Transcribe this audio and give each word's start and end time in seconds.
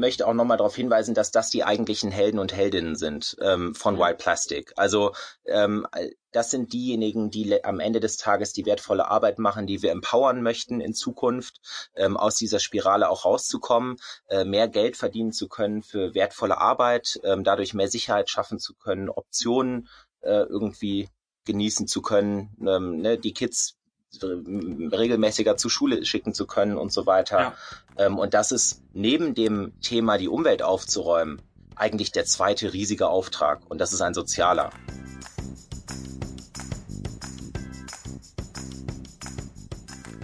möchte 0.00 0.26
auch 0.26 0.34
nochmal 0.34 0.56
darauf 0.56 0.74
hinweisen, 0.74 1.14
dass 1.14 1.30
das 1.30 1.50
die 1.50 1.62
eigentlichen 1.64 2.10
Helden 2.10 2.38
und 2.40 2.52
Heldinnen 2.52 2.96
sind 2.96 3.36
ähm, 3.40 3.74
von 3.74 3.98
Wild 3.98 4.18
Plastic. 4.18 4.72
Also 4.76 5.12
ähm, 5.44 5.86
das 6.32 6.50
sind 6.50 6.72
diejenigen, 6.72 7.30
die 7.30 7.64
am 7.64 7.80
Ende 7.80 8.00
des 8.00 8.16
Tages 8.16 8.52
die 8.52 8.66
wertvolle 8.66 9.08
Arbeit 9.08 9.38
machen, 9.38 9.66
die 9.66 9.82
wir 9.82 9.92
empowern 9.92 10.42
möchten 10.42 10.80
in 10.80 10.94
Zukunft, 10.94 11.60
ähm, 11.94 12.16
aus 12.16 12.34
dieser 12.36 12.60
Spirale 12.60 13.08
auch 13.08 13.24
rauszukommen, 13.24 13.96
äh, 14.28 14.44
mehr 14.44 14.68
Geld 14.68 14.96
verdienen 14.96 15.32
zu 15.32 15.48
können 15.48 15.82
für 15.82 16.14
wertvolle 16.14 16.58
Arbeit, 16.58 17.20
ähm, 17.24 17.44
dadurch 17.44 17.74
mehr 17.74 17.88
Sicherheit 17.88 18.30
schaffen 18.30 18.58
zu 18.58 18.74
können, 18.74 19.08
Optionen 19.08 19.88
äh, 20.20 20.42
irgendwie 20.42 21.08
genießen 21.44 21.86
zu 21.86 22.02
können, 22.02 22.56
ähm, 22.60 22.98
ne, 22.98 23.18
die 23.18 23.32
Kids 23.32 23.79
regelmäßiger 24.22 25.56
zur 25.56 25.70
Schule 25.70 26.04
schicken 26.04 26.34
zu 26.34 26.46
können 26.46 26.76
und 26.76 26.92
so 26.92 27.06
weiter. 27.06 27.40
Ja. 27.40 27.54
Ähm, 27.96 28.18
und 28.18 28.34
das 28.34 28.52
ist 28.52 28.82
neben 28.92 29.34
dem 29.34 29.72
Thema, 29.80 30.18
die 30.18 30.28
Umwelt 30.28 30.62
aufzuräumen, 30.62 31.40
eigentlich 31.76 32.12
der 32.12 32.24
zweite 32.24 32.72
riesige 32.72 33.08
Auftrag. 33.08 33.60
Und 33.68 33.78
das 33.78 33.92
ist 33.92 34.00
ein 34.00 34.14
sozialer. 34.14 34.70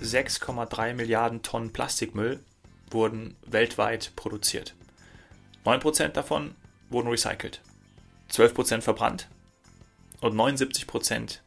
...6,3 0.02 0.94
Milliarden 0.94 1.42
Tonnen 1.42 1.72
Plastikmüll 1.72 2.38
wurden 2.92 3.36
weltweit 3.44 4.12
produziert. 4.14 4.76
9% 5.64 6.08
davon 6.10 6.54
wurden 6.90 7.08
recycelt, 7.08 7.60
12% 8.30 8.82
verbrannt 8.82 9.28
und 10.20 10.36
79% 10.36 11.40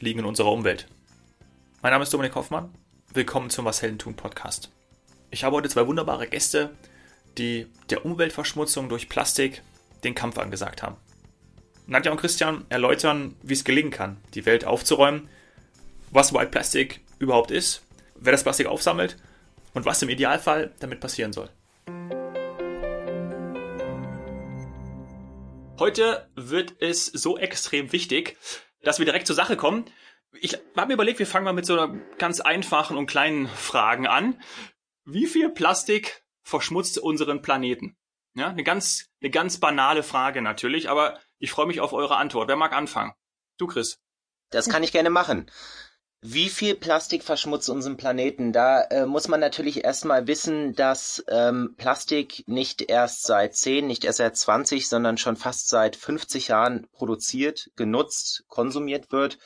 liegen 0.00 0.20
in 0.20 0.24
unserer 0.24 0.50
Umwelt. 0.50 0.86
Mein 1.82 1.92
Name 1.92 2.04
ist 2.04 2.12
Dominik 2.12 2.34
Hoffmann. 2.34 2.74
Willkommen 3.12 3.50
zum 3.50 3.66
Was 3.66 3.82
Helden 3.82 3.98
tun 3.98 4.16
Podcast. 4.16 4.70
Ich 5.30 5.44
habe 5.44 5.56
heute 5.56 5.68
zwei 5.68 5.86
wunderbare 5.86 6.26
Gäste, 6.26 6.70
die 7.36 7.66
der 7.90 8.06
Umweltverschmutzung 8.06 8.88
durch 8.88 9.10
Plastik 9.10 9.62
den 10.02 10.14
Kampf 10.14 10.38
angesagt 10.38 10.82
haben. 10.82 10.96
Nadja 11.86 12.10
und 12.12 12.18
Christian 12.18 12.64
erläutern, 12.70 13.36
wie 13.42 13.52
es 13.52 13.64
gelingen 13.64 13.90
kann, 13.90 14.16
die 14.34 14.46
Welt 14.46 14.64
aufzuräumen, 14.64 15.28
was 16.10 16.32
White 16.32 16.50
Plastic 16.50 17.02
überhaupt 17.18 17.50
ist, 17.50 17.82
wer 18.14 18.32
das 18.32 18.42
Plastik 18.42 18.68
aufsammelt 18.68 19.18
und 19.74 19.84
was 19.84 20.00
im 20.00 20.08
Idealfall 20.08 20.72
damit 20.80 21.00
passieren 21.00 21.34
soll. 21.34 21.50
Heute 25.78 26.26
wird 26.34 26.76
es 26.80 27.04
so 27.04 27.36
extrem 27.36 27.92
wichtig, 27.92 28.38
dass 28.82 28.98
wir 28.98 29.04
direkt 29.04 29.26
zur 29.26 29.36
Sache 29.36 29.58
kommen 29.58 29.84
ich 30.40 30.54
habe 30.76 30.88
mir 30.88 30.94
überlegt, 30.94 31.18
wir 31.18 31.26
fangen 31.26 31.44
mal 31.44 31.52
mit 31.52 31.66
so 31.66 31.78
einer 31.78 31.94
ganz 32.18 32.40
einfachen 32.40 32.96
und 32.96 33.06
kleinen 33.06 33.48
Fragen 33.48 34.06
an. 34.06 34.40
Wie 35.04 35.26
viel 35.26 35.50
Plastik 35.50 36.24
verschmutzt 36.42 36.98
unseren 36.98 37.42
Planeten? 37.42 37.96
Ja, 38.34 38.48
eine 38.48 38.64
ganz, 38.64 39.06
eine 39.20 39.30
ganz 39.30 39.58
banale 39.58 40.02
Frage 40.02 40.42
natürlich, 40.42 40.90
aber 40.90 41.18
ich 41.38 41.50
freue 41.50 41.66
mich 41.66 41.80
auf 41.80 41.92
eure 41.92 42.16
Antwort. 42.16 42.48
Wer 42.48 42.56
mag 42.56 42.72
anfangen? 42.72 43.14
Du, 43.56 43.66
Chris. 43.66 43.98
Das 44.50 44.68
kann 44.68 44.82
ich 44.82 44.92
gerne 44.92 45.10
machen. 45.10 45.50
Wie 46.22 46.48
viel 46.48 46.74
Plastik 46.74 47.22
verschmutzt 47.22 47.68
unseren 47.68 47.96
Planeten? 47.96 48.52
Da 48.52 48.82
äh, 48.84 49.06
muss 49.06 49.28
man 49.28 49.38
natürlich 49.38 49.84
erstmal 49.84 50.26
wissen, 50.26 50.74
dass 50.74 51.24
ähm, 51.28 51.74
Plastik 51.76 52.42
nicht 52.46 52.82
erst 52.82 53.22
seit 53.22 53.54
10, 53.54 53.86
nicht 53.86 54.04
erst 54.04 54.18
seit 54.18 54.36
20, 54.36 54.88
sondern 54.88 55.18
schon 55.18 55.36
fast 55.36 55.68
seit 55.68 55.94
50 55.94 56.48
Jahren 56.48 56.86
produziert, 56.92 57.70
genutzt, 57.76 58.44
konsumiert 58.48 59.12
wird 59.12 59.38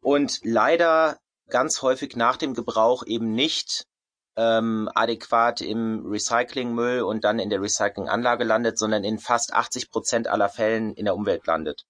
und 0.00 0.40
leider 0.42 1.18
ganz 1.48 1.82
häufig 1.82 2.16
nach 2.16 2.36
dem 2.36 2.54
Gebrauch 2.54 3.04
eben 3.06 3.32
nicht 3.32 3.86
ähm, 4.36 4.88
adäquat 4.94 5.60
im 5.60 6.06
Recyclingmüll 6.06 7.02
und 7.02 7.24
dann 7.24 7.38
in 7.38 7.50
der 7.50 7.60
Recyclinganlage 7.60 8.44
landet, 8.44 8.78
sondern 8.78 9.02
in 9.02 9.18
fast 9.18 9.52
80 9.52 9.90
Prozent 9.90 10.28
aller 10.28 10.48
Fällen 10.48 10.94
in 10.94 11.06
der 11.06 11.16
Umwelt 11.16 11.46
landet. 11.46 11.84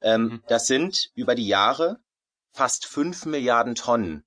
Ähm, 0.00 0.22
mhm. 0.22 0.42
Das 0.48 0.66
sind 0.66 1.10
über 1.14 1.34
die 1.34 1.46
Jahre 1.46 1.98
fast 2.52 2.86
fünf 2.86 3.26
Milliarden 3.26 3.74
Tonnen 3.74 4.24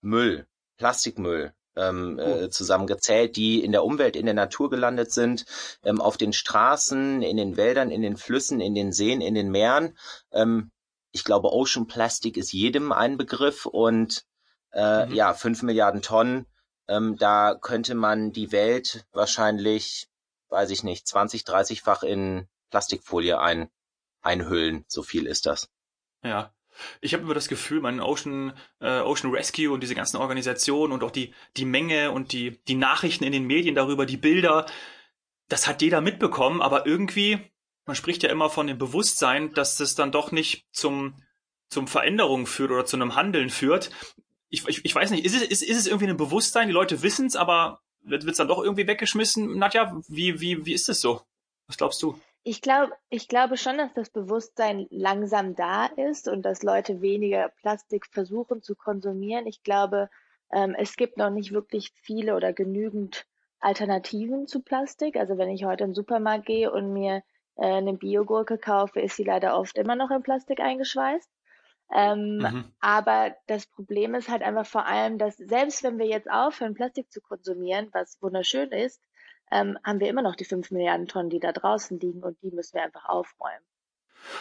Müll, 0.00 0.46
Plastikmüll, 0.78 1.52
ähm, 1.76 2.18
äh, 2.18 2.50
zusammengezählt, 2.50 3.36
die 3.36 3.64
in 3.64 3.72
der 3.72 3.84
Umwelt, 3.84 4.16
in 4.16 4.26
der 4.26 4.34
Natur 4.34 4.68
gelandet 4.68 5.12
sind, 5.12 5.44
ähm, 5.84 6.00
auf 6.00 6.16
den 6.16 6.32
Straßen, 6.32 7.22
in 7.22 7.36
den 7.36 7.56
Wäldern, 7.56 7.90
in 7.90 8.02
den 8.02 8.16
Flüssen, 8.16 8.60
in 8.60 8.74
den 8.74 8.92
Seen, 8.92 9.20
in 9.20 9.34
den 9.34 9.50
Meeren. 9.50 9.96
Ähm, 10.32 10.70
ich 11.12 11.24
glaube, 11.24 11.52
Ocean 11.52 11.86
Plastic 11.86 12.36
ist 12.36 12.52
jedem 12.52 12.90
ein 12.90 13.16
Begriff 13.16 13.66
und 13.66 14.24
äh, 14.72 15.06
mhm. 15.06 15.14
ja, 15.14 15.34
fünf 15.34 15.62
Milliarden 15.62 16.02
Tonnen. 16.02 16.46
Ähm, 16.88 17.16
da 17.16 17.54
könnte 17.54 17.94
man 17.94 18.32
die 18.32 18.50
Welt 18.50 19.06
wahrscheinlich, 19.12 20.08
weiß 20.48 20.70
ich 20.70 20.82
nicht, 20.82 21.06
20, 21.06 21.42
30-fach 21.42 22.02
in 22.02 22.48
Plastikfolie 22.70 23.38
ein, 23.38 23.70
einhüllen. 24.22 24.84
So 24.88 25.02
viel 25.02 25.26
ist 25.26 25.46
das. 25.46 25.70
Ja. 26.24 26.52
Ich 27.02 27.12
habe 27.12 27.22
immer 27.22 27.34
das 27.34 27.48
Gefühl, 27.48 27.82
mein 27.82 28.00
Ocean, 28.00 28.54
äh, 28.80 29.00
Ocean 29.00 29.30
Rescue 29.30 29.70
und 29.70 29.82
diese 29.82 29.94
ganzen 29.94 30.16
Organisationen 30.16 30.94
und 30.94 31.04
auch 31.04 31.10
die, 31.10 31.34
die 31.58 31.66
Menge 31.66 32.10
und 32.10 32.32
die, 32.32 32.62
die 32.64 32.74
Nachrichten 32.74 33.24
in 33.24 33.32
den 33.32 33.46
Medien 33.46 33.74
darüber, 33.74 34.06
die 34.06 34.16
Bilder, 34.16 34.64
das 35.48 35.66
hat 35.66 35.82
jeder 35.82 36.00
mitbekommen, 36.00 36.62
aber 36.62 36.86
irgendwie 36.86 37.51
man 37.84 37.96
spricht 37.96 38.22
ja 38.22 38.30
immer 38.30 38.50
von 38.50 38.66
dem 38.66 38.78
Bewusstsein, 38.78 39.52
dass 39.54 39.76
das 39.76 39.94
dann 39.94 40.12
doch 40.12 40.32
nicht 40.32 40.66
zum, 40.72 41.14
zum 41.68 41.88
Veränderungen 41.88 42.46
führt 42.46 42.70
oder 42.70 42.84
zu 42.84 42.96
einem 42.96 43.14
Handeln 43.14 43.50
führt. 43.50 43.90
Ich, 44.48 44.66
ich, 44.68 44.84
ich 44.84 44.94
weiß 44.94 45.10
nicht, 45.10 45.24
ist 45.24 45.34
es, 45.34 45.42
ist, 45.42 45.62
ist 45.62 45.78
es 45.78 45.86
irgendwie 45.86 46.08
ein 46.08 46.16
Bewusstsein? 46.16 46.68
Die 46.68 46.74
Leute 46.74 47.02
wissen 47.02 47.26
es, 47.26 47.36
aber 47.36 47.80
wird 48.02 48.24
es 48.24 48.36
dann 48.36 48.48
doch 48.48 48.62
irgendwie 48.62 48.86
weggeschmissen? 48.86 49.58
Nadja, 49.58 50.00
wie, 50.08 50.40
wie, 50.40 50.66
wie 50.66 50.74
ist 50.74 50.88
es 50.88 51.00
so? 51.00 51.22
Was 51.66 51.76
glaubst 51.76 52.02
du? 52.02 52.18
Ich 52.44 52.60
glaube, 52.60 52.92
ich 53.08 53.28
glaube 53.28 53.56
schon, 53.56 53.78
dass 53.78 53.94
das 53.94 54.10
Bewusstsein 54.10 54.86
langsam 54.90 55.54
da 55.54 55.86
ist 55.86 56.26
und 56.26 56.42
dass 56.42 56.64
Leute 56.64 57.00
weniger 57.00 57.50
Plastik 57.60 58.06
versuchen 58.06 58.62
zu 58.62 58.74
konsumieren. 58.74 59.46
Ich 59.46 59.62
glaube, 59.62 60.10
ähm, 60.52 60.74
es 60.76 60.96
gibt 60.96 61.18
noch 61.18 61.30
nicht 61.30 61.52
wirklich 61.52 61.92
viele 62.02 62.34
oder 62.34 62.52
genügend 62.52 63.26
Alternativen 63.60 64.48
zu 64.48 64.60
Plastik. 64.60 65.16
Also 65.16 65.38
wenn 65.38 65.50
ich 65.50 65.64
heute 65.64 65.84
in 65.84 65.90
den 65.90 65.94
Supermarkt 65.94 66.46
gehe 66.46 66.72
und 66.72 66.92
mir 66.92 67.22
äh, 67.56 67.66
eine 67.66 67.94
Biogurke 67.94 68.58
kaufe, 68.58 69.00
ist 69.00 69.16
sie 69.16 69.24
leider 69.24 69.58
oft 69.58 69.76
immer 69.78 69.96
noch 69.96 70.10
in 70.10 70.22
Plastik 70.22 70.60
eingeschweißt. 70.60 71.30
Ähm, 71.94 72.38
mhm. 72.38 72.64
Aber 72.80 73.36
das 73.46 73.66
Problem 73.66 74.14
ist 74.14 74.28
halt 74.28 74.42
einfach 74.42 74.66
vor 74.66 74.86
allem, 74.86 75.18
dass 75.18 75.36
selbst 75.36 75.82
wenn 75.82 75.98
wir 75.98 76.06
jetzt 76.06 76.30
aufhören, 76.30 76.74
Plastik 76.74 77.12
zu 77.12 77.20
konsumieren, 77.20 77.88
was 77.92 78.20
wunderschön 78.22 78.70
ist, 78.70 79.02
ähm, 79.50 79.78
haben 79.84 80.00
wir 80.00 80.08
immer 80.08 80.22
noch 80.22 80.34
die 80.34 80.46
fünf 80.46 80.70
Milliarden 80.70 81.06
Tonnen, 81.06 81.28
die 81.28 81.40
da 81.40 81.52
draußen 81.52 82.00
liegen 82.00 82.22
und 82.22 82.40
die 82.42 82.50
müssen 82.50 82.74
wir 82.74 82.82
einfach 82.82 83.04
aufräumen. 83.04 83.64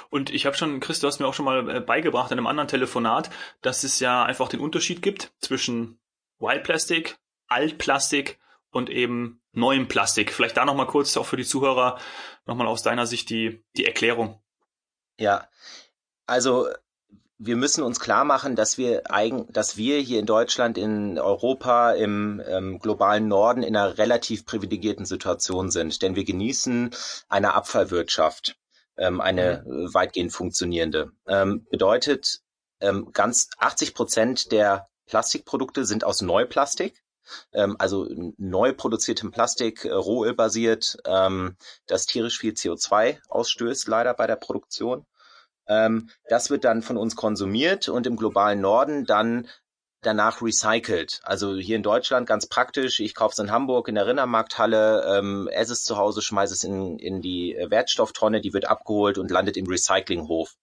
Und 0.10 0.30
ich 0.30 0.46
habe 0.46 0.56
schon, 0.56 0.80
Chris, 0.80 1.00
du 1.00 1.08
hast 1.08 1.20
mir 1.20 1.28
auch 1.28 1.34
schon 1.34 1.46
mal 1.46 1.70
äh, 1.70 1.80
beigebracht 1.82 2.32
in 2.32 2.38
einem 2.38 2.48
anderen 2.48 2.70
Telefonat, 2.70 3.30
dass 3.62 3.84
es 3.84 4.00
ja 4.00 4.24
einfach 4.24 4.48
den 4.48 4.60
Unterschied 4.60 5.02
gibt 5.02 5.34
zwischen 5.40 6.00
Wild 6.40 6.64
Plastic, 6.64 7.18
Altplastik 7.48 8.40
und 8.70 8.90
eben 8.90 9.41
neuem 9.54 9.88
Plastik. 9.88 10.32
Vielleicht 10.32 10.58
da 10.58 10.66
nochmal 10.66 10.88
kurz 10.88 11.16
auch 11.18 11.26
für 11.26 11.38
die 11.38 11.46
Zuhörer 11.46 12.00
nochmal 12.46 12.68
aus 12.68 12.84
deiner 12.84 13.06
Sicht 13.06 13.30
die, 13.30 13.64
die 13.76 13.86
Erklärung. 13.86 14.42
Ja, 15.18 15.48
also 16.26 16.68
wir 17.44 17.56
müssen 17.56 17.84
uns 17.84 18.00
klar 18.00 18.24
machen, 18.24 18.56
dass 18.56 18.78
wir 18.78 19.12
eigen, 19.12 19.52
dass 19.52 19.76
wir 19.76 20.00
hier 20.00 20.20
in 20.20 20.28
Deutschland, 20.28 20.78
in 20.78 21.18
Europa, 21.18 21.92
im 21.94 22.42
ähm, 22.48 22.78
globalen 22.78 23.28
Norden 23.28 23.64
in 23.64 23.76
einer 23.76 23.98
relativ 23.98 24.46
privilegierten 24.46 25.06
Situation 25.06 25.72
sind, 25.72 26.04
denn 26.04 26.16
wir 26.16 26.24
genießen 26.24 26.92
eine 27.30 27.56
Abfallwirtschaft, 27.56 28.58
ähm, 28.98 29.20
eine 29.22 29.64
mhm. 29.66 29.92
weitgehend 29.92 30.32
funktionierende. 30.32 31.14
Ähm, 31.28 31.66
bedeutet, 31.72 32.42
ähm, 32.80 33.12
ganz 33.12 33.50
80 33.58 33.96
Prozent 33.96 34.52
der 34.52 34.88
Plastikprodukte 35.08 35.86
sind 35.86 36.04
aus 36.04 36.22
Neuplastik 36.22 37.02
ähm, 37.54 37.76
also 37.80 38.08
neu 38.38 38.74
produziertem 38.74 39.32
Plastik, 39.32 39.86
äh, 39.86 39.92
rohölbasiert, 39.92 40.98
ähm, 41.06 41.56
das 41.88 42.06
tierisch 42.06 42.40
viel 42.40 42.54
CO2 42.54 43.20
ausstößt, 43.30 43.88
leider 43.88 44.14
bei 44.14 44.28
der 44.28 44.36
Produktion. 44.36 45.06
Ähm, 45.68 46.10
das 46.28 46.50
wird 46.50 46.64
dann 46.64 46.82
von 46.82 46.98
uns 46.98 47.16
konsumiert 47.16 47.90
und 47.90 48.08
im 48.08 48.16
globalen 48.16 48.62
Norden 48.62 49.06
dann 49.06 49.48
danach 50.02 50.42
recycelt. 50.42 51.20
Also 51.24 51.56
hier 51.56 51.76
in 51.76 51.84
Deutschland 51.84 52.28
ganz 52.28 52.48
praktisch. 52.48 53.00
Ich 53.00 53.14
kaufe 53.14 53.34
es 53.34 53.40
in 53.40 53.52
Hamburg 53.52 53.88
in 53.88 53.96
der 53.96 54.08
Rindermarkthalle, 54.08 55.18
ähm, 55.18 55.48
esse 55.48 55.74
es 55.74 55.84
zu 55.84 55.98
Hause, 55.98 56.22
schmeiße 56.22 56.54
es 56.54 56.64
in, 56.64 56.98
in 56.98 57.22
die 57.22 57.56
Wertstofftonne, 57.70 58.42
die 58.42 58.54
wird 58.54 58.66
abgeholt 58.66 59.18
und 59.18 59.30
landet 59.30 59.58
im 59.58 59.68
Recyclinghof. 59.68 60.56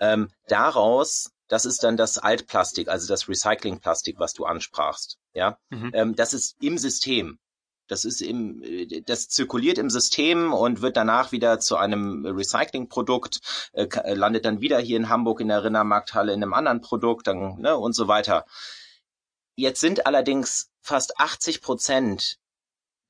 Ähm, 0.00 0.28
daraus 0.48 1.30
das 1.48 1.66
ist 1.66 1.82
dann 1.82 1.96
das 1.96 2.18
Altplastik, 2.18 2.88
also 2.88 3.06
das 3.06 3.28
Recyclingplastik, 3.28 4.18
was 4.18 4.32
du 4.32 4.44
ansprachst. 4.44 5.18
Ja, 5.32 5.58
mhm. 5.70 5.90
ähm, 5.94 6.16
das 6.16 6.34
ist 6.34 6.56
im 6.60 6.78
System. 6.78 7.38
Das 7.86 8.04
ist 8.04 8.22
im, 8.22 8.62
äh, 8.62 9.02
das 9.02 9.28
zirkuliert 9.28 9.78
im 9.78 9.90
System 9.90 10.52
und 10.52 10.80
wird 10.80 10.96
danach 10.96 11.32
wieder 11.32 11.60
zu 11.60 11.76
einem 11.76 12.24
Recyclingprodukt, 12.24 13.40
äh, 13.72 13.84
äh, 13.84 14.14
landet 14.14 14.44
dann 14.46 14.60
wieder 14.60 14.78
hier 14.78 14.96
in 14.96 15.08
Hamburg 15.08 15.40
in 15.40 15.48
der 15.48 15.64
Rindermarkthalle 15.64 16.32
in 16.32 16.42
einem 16.42 16.54
anderen 16.54 16.80
Produkt 16.80 17.26
dann, 17.26 17.60
ne, 17.60 17.76
und 17.76 17.94
so 17.94 18.08
weiter. 18.08 18.46
Jetzt 19.56 19.80
sind 19.80 20.06
allerdings 20.06 20.70
fast 20.80 21.18
80 21.20 21.60
Prozent 21.60 22.38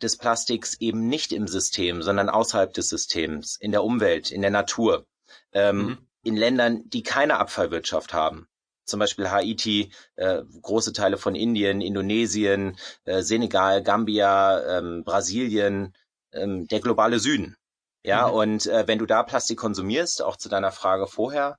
des 0.02 0.16
Plastiks 0.16 0.74
eben 0.80 1.08
nicht 1.08 1.32
im 1.32 1.46
System, 1.46 2.02
sondern 2.02 2.28
außerhalb 2.28 2.72
des 2.72 2.88
Systems, 2.88 3.56
in 3.56 3.70
der 3.70 3.84
Umwelt, 3.84 4.30
in 4.30 4.42
der 4.42 4.50
Natur, 4.50 5.06
ähm, 5.52 5.76
mhm. 5.76 5.98
In 6.24 6.36
Ländern, 6.36 6.88
die 6.88 7.02
keine 7.02 7.38
Abfallwirtschaft 7.38 8.12
haben. 8.12 8.48
Zum 8.86 9.00
Beispiel 9.00 9.30
Haiti, 9.30 9.92
äh, 10.16 10.42
große 10.60 10.92
Teile 10.92 11.16
von 11.16 11.34
Indien, 11.34 11.80
Indonesien, 11.80 12.76
äh, 13.04 13.22
Senegal, 13.22 13.82
Gambia, 13.82 14.78
ähm, 14.78 15.04
Brasilien, 15.04 15.94
ähm, 16.32 16.66
der 16.68 16.80
globale 16.80 17.18
Süden. 17.18 17.56
Ja, 18.02 18.28
mhm. 18.28 18.34
und 18.34 18.66
äh, 18.66 18.86
wenn 18.86 18.98
du 18.98 19.06
da 19.06 19.22
Plastik 19.22 19.58
konsumierst, 19.58 20.22
auch 20.22 20.36
zu 20.36 20.48
deiner 20.48 20.72
Frage 20.72 21.06
vorher, 21.06 21.58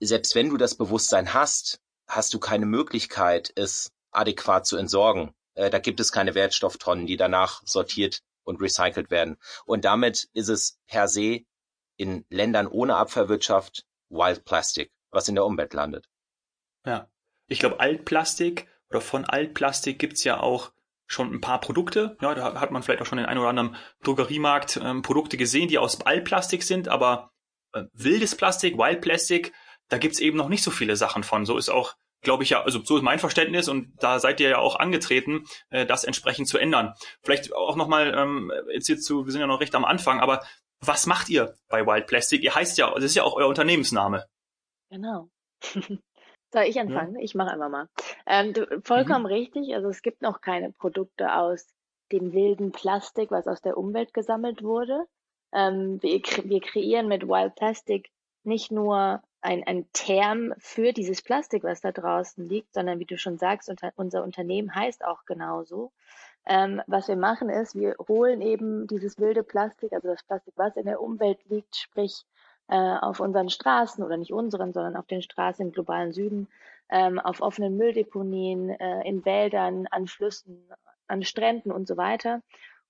selbst 0.00 0.34
wenn 0.34 0.50
du 0.50 0.58
das 0.58 0.74
Bewusstsein 0.74 1.32
hast, 1.32 1.80
hast 2.06 2.34
du 2.34 2.38
keine 2.38 2.66
Möglichkeit, 2.66 3.52
es 3.54 3.90
adäquat 4.10 4.66
zu 4.66 4.76
entsorgen. 4.76 5.34
Äh, 5.54 5.70
da 5.70 5.78
gibt 5.78 6.00
es 6.00 6.12
keine 6.12 6.34
Wertstofftonnen, 6.34 7.06
die 7.06 7.16
danach 7.16 7.62
sortiert 7.64 8.20
und 8.44 8.60
recycelt 8.60 9.10
werden. 9.10 9.38
Und 9.64 9.84
damit 9.84 10.28
ist 10.34 10.48
es 10.48 10.78
per 10.86 11.08
se 11.08 11.40
in 11.96 12.24
Ländern 12.30 12.66
ohne 12.66 12.96
Abfallwirtschaft 12.96 13.84
Wild 14.10 14.44
Plastic, 14.44 14.90
was 15.10 15.28
in 15.28 15.34
der 15.34 15.44
Umwelt 15.44 15.74
landet. 15.74 16.08
Ja. 16.84 17.08
Ich 17.46 17.58
glaube, 17.58 17.80
Altplastik 17.80 18.68
oder 18.90 19.00
von 19.00 19.24
Altplastik 19.24 19.98
gibt's 19.98 20.24
ja 20.24 20.40
auch 20.40 20.72
schon 21.06 21.32
ein 21.32 21.40
paar 21.40 21.60
Produkte. 21.60 22.16
Ja, 22.20 22.34
da 22.34 22.60
hat 22.60 22.70
man 22.70 22.82
vielleicht 22.82 23.00
auch 23.00 23.06
schon 23.06 23.18
in 23.18 23.24
einem 23.24 23.40
oder 23.40 23.48
anderen 23.48 23.76
Drogeriemarkt 24.04 24.78
ähm, 24.82 25.02
Produkte 25.02 25.36
gesehen, 25.36 25.68
die 25.68 25.78
aus 25.78 26.02
Altplastik 26.02 26.62
sind, 26.62 26.88
aber 26.88 27.32
äh, 27.72 27.84
wildes 27.94 28.36
Plastik, 28.36 28.76
Wild 28.76 29.00
Plastic, 29.00 29.54
da 29.88 29.96
gibt's 29.96 30.20
eben 30.20 30.36
noch 30.36 30.50
nicht 30.50 30.62
so 30.62 30.70
viele 30.70 30.96
Sachen 30.96 31.22
von. 31.22 31.46
So 31.46 31.56
ist 31.56 31.70
auch, 31.70 31.94
glaube 32.20 32.42
ich 32.42 32.50
ja, 32.50 32.62
also 32.62 32.82
so 32.84 32.98
ist 32.98 33.02
mein 33.02 33.18
Verständnis 33.18 33.68
und 33.68 33.92
da 34.00 34.20
seid 34.20 34.40
ihr 34.40 34.50
ja 34.50 34.58
auch 34.58 34.76
angetreten, 34.76 35.46
äh, 35.70 35.86
das 35.86 36.04
entsprechend 36.04 36.48
zu 36.48 36.58
ändern. 36.58 36.92
Vielleicht 37.22 37.54
auch 37.54 37.76
nochmal, 37.76 38.14
ähm, 38.14 38.52
jetzt 38.70 38.88
jetzt 38.88 39.04
zu, 39.04 39.24
wir 39.24 39.32
sind 39.32 39.40
ja 39.40 39.46
noch 39.46 39.60
recht 39.60 39.74
am 39.74 39.86
Anfang, 39.86 40.20
aber 40.20 40.44
was 40.80 41.06
macht 41.06 41.28
ihr 41.28 41.54
bei 41.68 41.86
Wild 41.86 42.06
Plastic? 42.06 42.42
Ihr 42.42 42.54
heißt 42.54 42.78
ja, 42.78 42.92
das 42.94 43.04
ist 43.04 43.14
ja 43.14 43.24
auch 43.24 43.34
euer 43.34 43.48
Unternehmensname. 43.48 44.26
Genau. 44.90 45.28
Soll 46.50 46.62
ich 46.62 46.80
anfangen? 46.80 47.16
Ja. 47.16 47.22
Ich 47.22 47.34
mache 47.34 47.52
einfach 47.52 47.68
mal. 47.68 47.88
Ähm, 48.26 48.54
du, 48.54 48.80
vollkommen 48.82 49.24
mhm. 49.24 49.32
richtig. 49.32 49.74
Also 49.74 49.88
es 49.88 50.02
gibt 50.02 50.22
noch 50.22 50.40
keine 50.40 50.72
Produkte 50.72 51.34
aus 51.34 51.66
dem 52.10 52.32
wilden 52.32 52.72
Plastik, 52.72 53.30
was 53.30 53.46
aus 53.46 53.60
der 53.60 53.76
Umwelt 53.76 54.14
gesammelt 54.14 54.62
wurde. 54.62 55.06
Ähm, 55.52 56.02
wir, 56.02 56.20
wir 56.44 56.60
kreieren 56.60 57.08
mit 57.08 57.28
Wild 57.28 57.54
Plastic 57.54 58.10
nicht 58.44 58.70
nur 58.70 59.22
ein, 59.40 59.64
ein 59.66 59.86
Term 59.92 60.54
für 60.58 60.92
dieses 60.92 61.22
Plastik, 61.22 61.64
was 61.64 61.80
da 61.80 61.92
draußen 61.92 62.48
liegt, 62.48 62.72
sondern 62.72 62.98
wie 62.98 63.04
du 63.04 63.18
schon 63.18 63.38
sagst, 63.38 63.68
unter, 63.68 63.92
unser 63.96 64.24
Unternehmen 64.24 64.74
heißt 64.74 65.04
auch 65.04 65.24
genauso. 65.26 65.92
Ähm, 66.50 66.80
was 66.86 67.08
wir 67.08 67.16
machen 67.16 67.50
ist, 67.50 67.74
wir 67.74 67.94
holen 68.08 68.40
eben 68.40 68.86
dieses 68.86 69.18
wilde 69.18 69.42
Plastik, 69.42 69.92
also 69.92 70.08
das 70.08 70.22
Plastik, 70.22 70.54
was 70.56 70.76
in 70.76 70.86
der 70.86 71.02
Umwelt 71.02 71.38
liegt, 71.50 71.76
sprich 71.76 72.24
äh, 72.68 72.74
auf 72.74 73.20
unseren 73.20 73.50
Straßen 73.50 74.02
oder 74.02 74.16
nicht 74.16 74.32
unseren, 74.32 74.72
sondern 74.72 74.96
auf 74.96 75.06
den 75.06 75.20
Straßen 75.20 75.66
im 75.66 75.72
globalen 75.72 76.12
Süden, 76.12 76.48
ähm, 76.88 77.18
auf 77.18 77.42
offenen 77.42 77.76
Mülldeponien, 77.76 78.70
äh, 78.70 79.06
in 79.06 79.26
Wäldern, 79.26 79.86
an 79.90 80.06
Flüssen, 80.06 80.66
an 81.06 81.22
Stränden 81.22 81.70
und 81.70 81.86
so 81.86 81.98
weiter, 81.98 82.40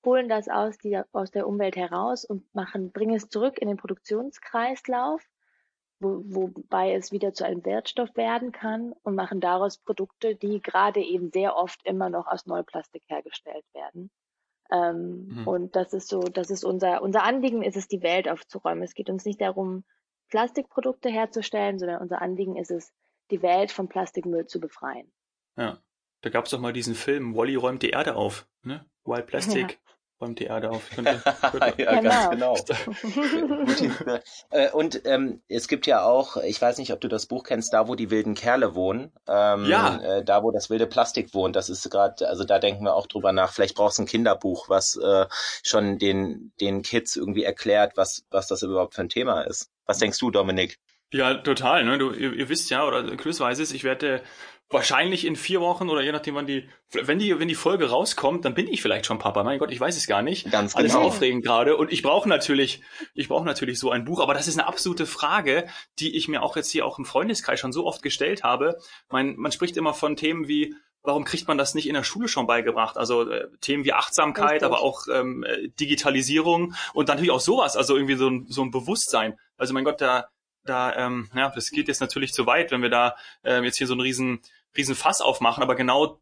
holen 0.05 0.29
das 0.29 0.49
aus, 0.49 0.79
die, 0.79 1.01
aus 1.13 1.33
der 1.33 1.49
Umwelt 1.49 1.75
heraus 1.75 2.25
und 2.25 2.55
machen, 2.55 2.93
bringen 2.93 3.17
es 3.17 3.29
zurück 3.29 3.59
in 3.59 3.67
den 3.67 3.77
Produktionskreislauf, 3.77 5.21
wo, 6.01 6.23
wobei 6.25 6.95
es 6.95 7.13
wieder 7.13 7.33
zu 7.33 7.45
einem 7.45 7.65
Wertstoff 7.65 8.17
werden 8.17 8.53
kann 8.53 8.93
und 9.03 9.15
machen 9.15 9.41
daraus 9.41 9.79
Produkte, 9.79 10.37
die 10.37 10.61
gerade 10.61 11.01
eben 11.01 11.31
sehr 11.31 11.57
oft 11.57 11.85
immer 11.85 12.11
noch 12.11 12.27
aus 12.27 12.47
Neuplastik 12.47 13.03
hergestellt 13.09 13.65
werden. 13.75 14.11
Ähm, 14.71 15.29
mhm. 15.29 15.49
Und 15.49 15.77
das 15.77 15.93
ist 15.93 16.09
so, 16.09 16.21
das 16.21 16.51
ist 16.51 16.65
unser, 16.65 17.03
unser 17.03 17.23
Anliegen 17.25 17.63
ist 17.63 17.77
es, 17.77 17.89
die 17.89 18.03
Welt 18.03 18.29
aufzuräumen. 18.29 18.85
Es 18.85 18.95
geht 18.95 19.11
uns 19.11 19.25
nicht 19.25 19.41
darum, 19.41 19.85
Plastikprodukte 20.29 21.09
herzustellen, 21.09 21.79
sondern 21.79 22.03
unser 22.03 22.21
Anliegen 22.21 22.57
ist 22.57 22.71
es, 22.71 22.93
die 23.31 23.43
Welt 23.43 23.73
von 23.73 23.89
Plastikmüll 23.89 24.47
zu 24.47 24.61
befreien. 24.61 25.11
Ja, 25.57 25.79
da 26.21 26.31
gab 26.31 26.45
es 26.45 26.51
doch 26.51 26.61
mal 26.61 26.73
diesen 26.73 26.95
Film, 26.95 27.35
Wally 27.35 27.57
räumt 27.57 27.83
die 27.83 27.91
Erde 27.91 28.17
auf, 28.17 28.47
ne? 28.63 28.85
Wild 29.05 29.27
Plastic. 29.27 29.81
Räumt 30.21 30.41
die 30.41 30.45
Erde 30.45 30.71
auf. 30.71 30.91
Könnte, 30.95 31.23
könnte. 31.53 31.83
ja, 31.83 32.01
genau. 32.01 32.55
ganz 32.55 32.67
genau. 32.67 34.19
Äh, 34.51 34.71
und 34.73 35.07
ähm, 35.07 35.43
es 35.49 35.69
gibt 35.69 35.87
ja 35.87 36.03
auch, 36.03 36.37
ich 36.39 36.61
weiß 36.61 36.79
nicht, 36.79 36.93
ob 36.93 37.01
du 37.01 37.07
das 37.07 37.27
Buch 37.27 37.45
kennst, 37.45 37.73
da 37.73 37.87
wo 37.87 37.95
die 37.95 38.11
wilden 38.11 38.35
Kerle 38.35 38.75
wohnen. 38.75 39.13
Ähm, 39.29 39.67
ja. 39.67 39.97
Äh, 39.99 40.25
da 40.25 40.43
wo 40.43 40.51
das 40.51 40.71
wilde 40.71 40.89
Plastik 40.89 41.35
wohnt. 41.35 41.55
Das 41.55 41.69
ist 41.69 41.89
gerade, 41.89 42.29
also 42.29 42.43
da 42.43 42.59
denken 42.59 42.83
wir 42.85 42.95
auch 42.95 43.07
drüber 43.07 43.33
nach. 43.33 43.53
Vielleicht 43.53 43.77
brauchst 43.77 43.99
du 43.99 44.03
ein 44.03 44.07
Kinderbuch, 44.07 44.69
was 44.69 44.97
äh, 44.97 45.27
schon 45.63 45.99
den, 45.99 46.53
den 46.61 46.83
Kids 46.83 47.15
irgendwie 47.15 47.45
erklärt, 47.45 47.97
was, 47.97 48.25
was 48.31 48.49
das 48.49 48.63
überhaupt 48.63 48.95
für 48.95 49.03
ein 49.03 49.09
Thema 49.09 49.43
ist. 49.43 49.71
Was 49.87 49.99
denkst 49.99 50.19
du, 50.19 50.33
Dominik? 50.33 50.79
Ja, 51.13 51.35
total. 51.35 51.85
Ne? 51.85 51.97
Du, 51.97 52.11
ihr, 52.11 52.33
ihr 52.33 52.49
wisst 52.49 52.71
ja, 52.71 52.85
oder 52.85 53.17
Chris 53.17 53.41
weiß 53.41 53.61
es, 53.61 53.73
ich 53.73 53.85
werde 53.85 54.21
wahrscheinlich 54.71 55.25
in 55.25 55.37
vier 55.37 55.61
Wochen 55.61 55.89
oder 55.89 56.03
je 56.03 56.13
nachdem, 56.13 56.35
wann 56.35 56.47
die, 56.47 56.69
wenn 56.91 57.19
die, 57.19 57.39
wenn 57.39 57.49
die 57.49 57.55
Folge 57.55 57.89
rauskommt, 57.89 58.45
dann 58.45 58.55
bin 58.55 58.69
ich 58.69 58.83
vielleicht 58.83 59.07
schon 59.07 59.19
Papa. 59.19 59.43
Mein 59.43 59.59
Gott, 59.59 59.71
ich 59.71 59.81
weiß 59.81 59.97
es 59.97 60.07
gar 60.07 60.23
nicht. 60.23 60.51
Ganz 60.51 60.77
Alles 60.77 60.93
genau. 60.93 61.07
aufregend 61.07 61.45
gerade. 61.45 61.77
Und 61.77 61.91
ich 61.91 62.03
brauche 62.03 62.29
natürlich, 62.29 62.83
ich 63.15 63.29
brauche 63.29 63.47
natürlich 63.47 63.79
so 63.79 63.91
ein 63.91 64.05
Buch. 64.05 64.21
Aber 64.21 64.35
das 64.35 64.47
ist 64.47 64.59
eine 64.59 64.69
absolute 64.69 65.07
Frage, 65.07 65.67
die 65.99 66.17
ich 66.17 66.29
mir 66.29 66.43
auch 66.43 66.57
jetzt 66.57 66.71
hier 66.71 66.85
auch 66.85 66.99
im 66.99 67.07
Freundeskreis 67.07 67.61
schon 67.61 67.73
so 67.73 67.87
oft 67.87 68.03
gestellt 68.03 68.43
habe. 68.43 68.79
Mein, 69.11 69.37
man 69.37 69.53
spricht 69.53 69.77
immer 69.77 69.95
von 69.95 70.17
Themen 70.17 70.49
wie, 70.49 70.75
warum 71.03 71.25
kriegt 71.25 71.49
man 71.49 71.57
das 71.57 71.75
nicht 71.75 71.89
in 71.89 71.95
der 71.95 72.05
Schule 72.05 72.29
schon 72.29 72.47
beigebracht? 72.47 72.99
Also 72.99 73.29
äh, 73.31 73.49
Themen 73.63 73.85
wie 73.85 73.95
Achtsamkeit, 73.95 74.51
Richtig. 74.51 74.67
aber 74.67 74.83
auch 74.83 75.07
ähm, 75.11 75.47
Digitalisierung 75.81 76.75
und 76.93 77.09
dann 77.09 77.17
natürlich 77.17 77.33
auch 77.33 77.41
sowas, 77.41 77.77
also 77.77 77.97
irgendwie 77.97 78.17
so 78.17 78.29
ein, 78.29 78.47
so 78.49 78.63
ein 78.63 78.71
Bewusstsein. 78.71 79.39
Also 79.57 79.73
mein 79.73 79.85
Gott, 79.85 80.03
da, 80.03 80.29
da, 80.65 80.95
ähm, 80.97 81.31
ja, 81.35 81.51
das 81.51 81.71
geht 81.71 81.89
jetzt 81.89 82.01
natürlich 82.01 82.33
zu 82.33 82.47
weit, 82.47 82.71
wenn 82.71 82.83
wir 82.83 82.91
da 82.91 83.17
ähm, 83.43 83.65
jetzt 83.65 83.79
hier 83.79 83.87
so 83.87 83.95
einen 83.95 84.03
riesen 84.03 84.41
riesen 84.77 84.95
Fass 84.95 85.21
aufmachen, 85.21 85.63
aber 85.63 85.75
genau, 85.75 86.21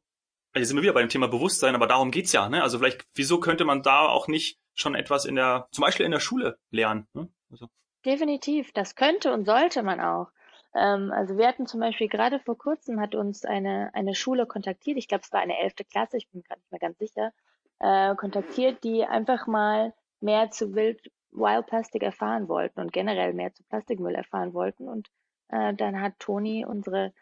jetzt 0.55 0.69
sind 0.69 0.77
wir 0.77 0.83
wieder 0.83 0.93
bei 0.93 1.03
dem 1.03 1.09
Thema 1.09 1.29
Bewusstsein, 1.29 1.75
aber 1.75 1.87
darum 1.87 2.11
geht's 2.11 2.33
ja, 2.33 2.49
ne? 2.49 2.63
Also 2.63 2.79
vielleicht, 2.79 3.07
wieso 3.15 3.41
könnte 3.41 3.65
man 3.65 3.83
da 3.83 4.09
auch 4.09 4.29
nicht 4.29 4.59
schon 4.75 4.95
etwas 4.95 5.25
in 5.25 5.37
der, 5.37 5.69
zum 5.73 5.83
Beispiel 5.83 6.07
in 6.07 6.13
der 6.13 6.21
Schule 6.21 6.59
lernen? 6.71 7.07
Ne? 7.13 7.29
Also. 7.51 7.69
Definitiv, 8.05 8.73
das 8.73 8.95
könnte 8.95 9.33
und 9.33 9.45
sollte 9.45 9.83
man 9.83 10.01
auch. 10.01 10.29
Ähm, 10.75 11.13
also 11.13 11.37
wir 11.37 11.47
hatten 11.47 11.67
zum 11.67 11.81
Beispiel 11.81 12.09
gerade 12.09 12.41
vor 12.41 12.57
kurzem 12.57 13.01
hat 13.01 13.15
uns 13.15 13.45
eine, 13.45 13.91
eine 13.95 14.15
Schule 14.15 14.47
kontaktiert, 14.47 14.99
ich 14.99 15.09
glaube 15.09 15.23
es 15.25 15.33
war 15.33 15.41
eine 15.41 15.59
elfte 15.59 15.85
Klasse, 15.85 16.17
ich 16.17 16.29
bin 16.31 16.43
gerade 16.43 16.61
nicht 16.61 16.73
mehr 16.73 16.81
ganz 16.81 16.99
sicher, 16.99 17.33
äh, 17.81 18.15
kontaktiert, 18.15 18.85
die 18.85 19.05
einfach 19.05 19.47
mal 19.47 19.95
mehr 20.21 20.51
zu 20.51 20.75
Wild 20.75 21.11
Wild 21.37 21.67
Plastic 21.67 22.03
erfahren 22.03 22.49
wollten 22.49 22.81
und 22.81 22.93
generell 22.93 23.35
mehr 23.35 23.53
zu 23.53 23.63
Plastikmüll 23.65 24.15
erfahren 24.15 24.55
wollten. 24.55 24.89
Und 24.89 25.09
äh, 25.49 25.75
dann 25.75 26.01
hat 26.01 26.19
Toni, 26.19 26.65
unsere 26.65 27.13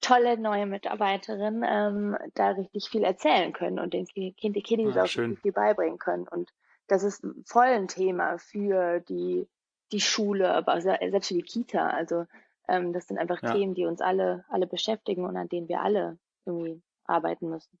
tolle 0.00 0.38
neue 0.38 0.66
Mitarbeiterin 0.66 1.64
ähm, 1.66 2.16
da 2.34 2.50
richtig 2.50 2.88
viel 2.88 3.04
erzählen 3.04 3.52
können 3.52 3.78
und 3.78 3.94
den 3.94 4.06
Kind, 4.06 4.56
die 4.56 4.62
Kiddies 4.62 4.96
ah, 4.96 5.02
auch 5.02 5.06
schön. 5.06 5.36
viel 5.36 5.52
beibringen 5.52 5.98
können. 5.98 6.28
Und 6.28 6.50
das 6.86 7.02
ist 7.02 7.26
voll 7.44 7.66
ein 7.66 7.88
Thema 7.88 8.38
für 8.38 9.00
die, 9.00 9.48
die 9.92 10.00
Schule, 10.00 10.54
aber 10.54 10.80
selbst 10.80 11.28
für 11.28 11.34
die 11.34 11.42
Kita. 11.42 11.88
Also 11.88 12.26
ähm, 12.68 12.92
das 12.92 13.06
sind 13.06 13.18
einfach 13.18 13.42
ja. 13.42 13.52
Themen, 13.52 13.74
die 13.74 13.86
uns 13.86 14.00
alle, 14.00 14.44
alle 14.48 14.66
beschäftigen 14.66 15.24
und 15.24 15.36
an 15.36 15.48
denen 15.48 15.68
wir 15.68 15.80
alle 15.82 16.18
irgendwie 16.46 16.82
arbeiten 17.04 17.48
müssen. 17.48 17.78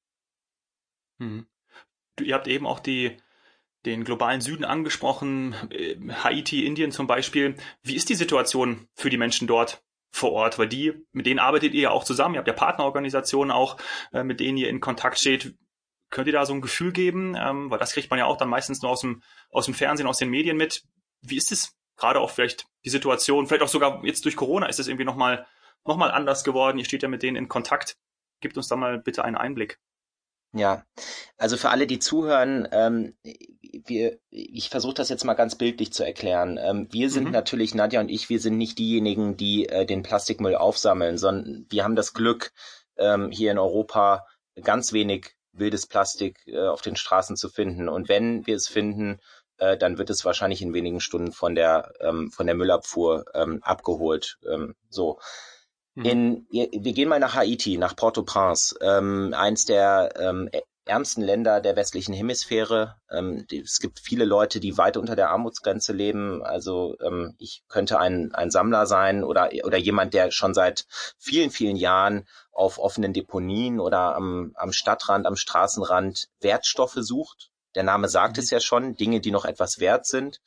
Mhm. 1.18 1.46
Du, 2.16 2.24
ihr 2.24 2.34
habt 2.34 2.48
eben 2.48 2.66
auch 2.66 2.80
die, 2.80 3.16
den 3.86 4.04
globalen 4.04 4.40
Süden 4.40 4.64
angesprochen, 4.64 5.54
äh, 5.70 5.96
Haiti, 6.10 6.66
Indien 6.66 6.90
zum 6.90 7.06
Beispiel. 7.06 7.56
Wie 7.82 7.94
ist 7.94 8.08
die 8.08 8.14
Situation 8.14 8.88
für 8.94 9.10
die 9.10 9.18
Menschen 9.18 9.46
dort? 9.46 9.82
Vor 10.10 10.32
Ort, 10.32 10.58
weil 10.58 10.68
die, 10.68 10.94
mit 11.12 11.26
denen 11.26 11.38
arbeitet 11.38 11.74
ihr 11.74 11.82
ja 11.82 11.90
auch 11.90 12.04
zusammen, 12.04 12.34
ihr 12.34 12.38
habt 12.38 12.48
ja 12.48 12.54
Partnerorganisationen 12.54 13.50
auch, 13.50 13.76
äh, 14.12 14.24
mit 14.24 14.40
denen 14.40 14.58
ihr 14.58 14.68
in 14.68 14.80
Kontakt 14.80 15.18
steht. 15.18 15.54
Könnt 16.10 16.26
ihr 16.26 16.32
da 16.32 16.46
so 16.46 16.54
ein 16.54 16.62
Gefühl 16.62 16.92
geben? 16.92 17.36
Ähm, 17.38 17.70
weil 17.70 17.78
das 17.78 17.92
kriegt 17.92 18.10
man 18.10 18.18
ja 18.18 18.24
auch 18.24 18.38
dann 18.38 18.48
meistens 18.48 18.80
nur 18.80 18.90
aus 18.90 19.02
dem, 19.02 19.22
aus 19.50 19.66
dem 19.66 19.74
Fernsehen, 19.74 20.06
aus 20.06 20.18
den 20.18 20.30
Medien 20.30 20.56
mit. 20.56 20.82
Wie 21.20 21.36
ist 21.36 21.52
es 21.52 21.76
gerade 21.96 22.20
auch 22.20 22.30
vielleicht 22.30 22.66
die 22.84 22.90
Situation, 22.90 23.46
vielleicht 23.46 23.62
auch 23.62 23.68
sogar 23.68 24.04
jetzt 24.04 24.24
durch 24.24 24.36
Corona 24.36 24.66
ist 24.66 24.78
es 24.78 24.88
irgendwie 24.88 25.04
nochmal 25.04 25.46
noch 25.84 25.96
mal 25.96 26.10
anders 26.10 26.44
geworden. 26.44 26.78
Ihr 26.78 26.84
steht 26.84 27.02
ja 27.02 27.08
mit 27.08 27.22
denen 27.22 27.36
in 27.36 27.48
Kontakt. 27.48 27.96
Gebt 28.40 28.56
uns 28.56 28.68
da 28.68 28.76
mal 28.76 28.98
bitte 28.98 29.24
einen 29.24 29.36
Einblick. 29.36 29.78
Ja, 30.52 30.84
also 31.36 31.56
für 31.56 31.68
alle, 31.70 31.86
die 31.86 31.98
zuhören, 31.98 32.66
ähm, 32.72 33.14
wir, 33.62 34.18
ich 34.30 34.70
versuche 34.70 34.94
das 34.94 35.10
jetzt 35.10 35.24
mal 35.24 35.34
ganz 35.34 35.56
bildlich 35.56 35.92
zu 35.92 36.04
erklären. 36.04 36.58
Ähm, 36.60 36.88
wir 36.90 37.10
sind 37.10 37.26
mhm. 37.26 37.32
natürlich, 37.32 37.74
Nadja 37.74 38.00
und 38.00 38.08
ich, 38.08 38.30
wir 38.30 38.40
sind 38.40 38.56
nicht 38.56 38.78
diejenigen, 38.78 39.36
die 39.36 39.68
äh, 39.68 39.84
den 39.84 40.02
Plastikmüll 40.02 40.54
aufsammeln, 40.54 41.18
sondern 41.18 41.66
wir 41.68 41.84
haben 41.84 41.96
das 41.96 42.14
Glück, 42.14 42.52
ähm, 42.96 43.30
hier 43.30 43.50
in 43.50 43.58
Europa 43.58 44.26
ganz 44.62 44.92
wenig 44.92 45.34
wildes 45.52 45.86
Plastik 45.86 46.38
äh, 46.46 46.66
auf 46.66 46.82
den 46.82 46.96
Straßen 46.96 47.36
zu 47.36 47.48
finden. 47.48 47.88
Und 47.88 48.08
wenn 48.08 48.46
wir 48.46 48.56
es 48.56 48.68
finden, 48.68 49.20
äh, 49.58 49.76
dann 49.76 49.98
wird 49.98 50.10
es 50.10 50.24
wahrscheinlich 50.24 50.62
in 50.62 50.72
wenigen 50.72 51.00
Stunden 51.00 51.32
von 51.32 51.54
der 51.54 51.92
ähm, 52.00 52.30
von 52.30 52.46
der 52.46 52.54
Müllabfuhr 52.54 53.24
ähm, 53.34 53.60
abgeholt. 53.62 54.38
Ähm, 54.50 54.74
so. 54.88 55.18
Mhm. 55.98 56.04
In, 56.04 56.46
wir 56.50 56.92
gehen 56.92 57.08
mal 57.08 57.18
nach 57.18 57.34
Haiti, 57.34 57.76
nach 57.76 57.96
Port-au-Prince, 57.96 58.76
ähm, 58.80 59.34
eins 59.36 59.64
der 59.64 60.14
ähm, 60.16 60.48
ärmsten 60.84 61.24
Länder 61.24 61.60
der 61.60 61.74
westlichen 61.74 62.14
Hemisphäre. 62.14 62.94
Ähm, 63.10 63.44
es 63.50 63.80
gibt 63.80 63.98
viele 63.98 64.24
Leute, 64.24 64.60
die 64.60 64.78
weit 64.78 64.96
unter 64.96 65.16
der 65.16 65.30
Armutsgrenze 65.30 65.92
leben. 65.92 66.44
Also 66.44 66.94
ähm, 67.00 67.34
ich 67.38 67.64
könnte 67.68 67.98
ein, 67.98 68.32
ein 68.32 68.52
Sammler 68.52 68.86
sein 68.86 69.24
oder, 69.24 69.50
oder 69.64 69.76
jemand, 69.76 70.14
der 70.14 70.30
schon 70.30 70.54
seit 70.54 70.86
vielen, 71.18 71.50
vielen 71.50 71.76
Jahren 71.76 72.28
auf 72.52 72.78
offenen 72.78 73.12
Deponien 73.12 73.80
oder 73.80 74.14
am, 74.14 74.52
am 74.54 74.72
Stadtrand, 74.72 75.26
am 75.26 75.34
Straßenrand 75.36 76.28
Wertstoffe 76.40 76.98
sucht. 76.98 77.50
Der 77.74 77.82
Name 77.82 78.08
sagt 78.08 78.36
mhm. 78.36 78.44
es 78.44 78.50
ja 78.50 78.60
schon, 78.60 78.94
Dinge, 78.94 79.20
die 79.20 79.32
noch 79.32 79.44
etwas 79.44 79.80
wert 79.80 80.06
sind. 80.06 80.40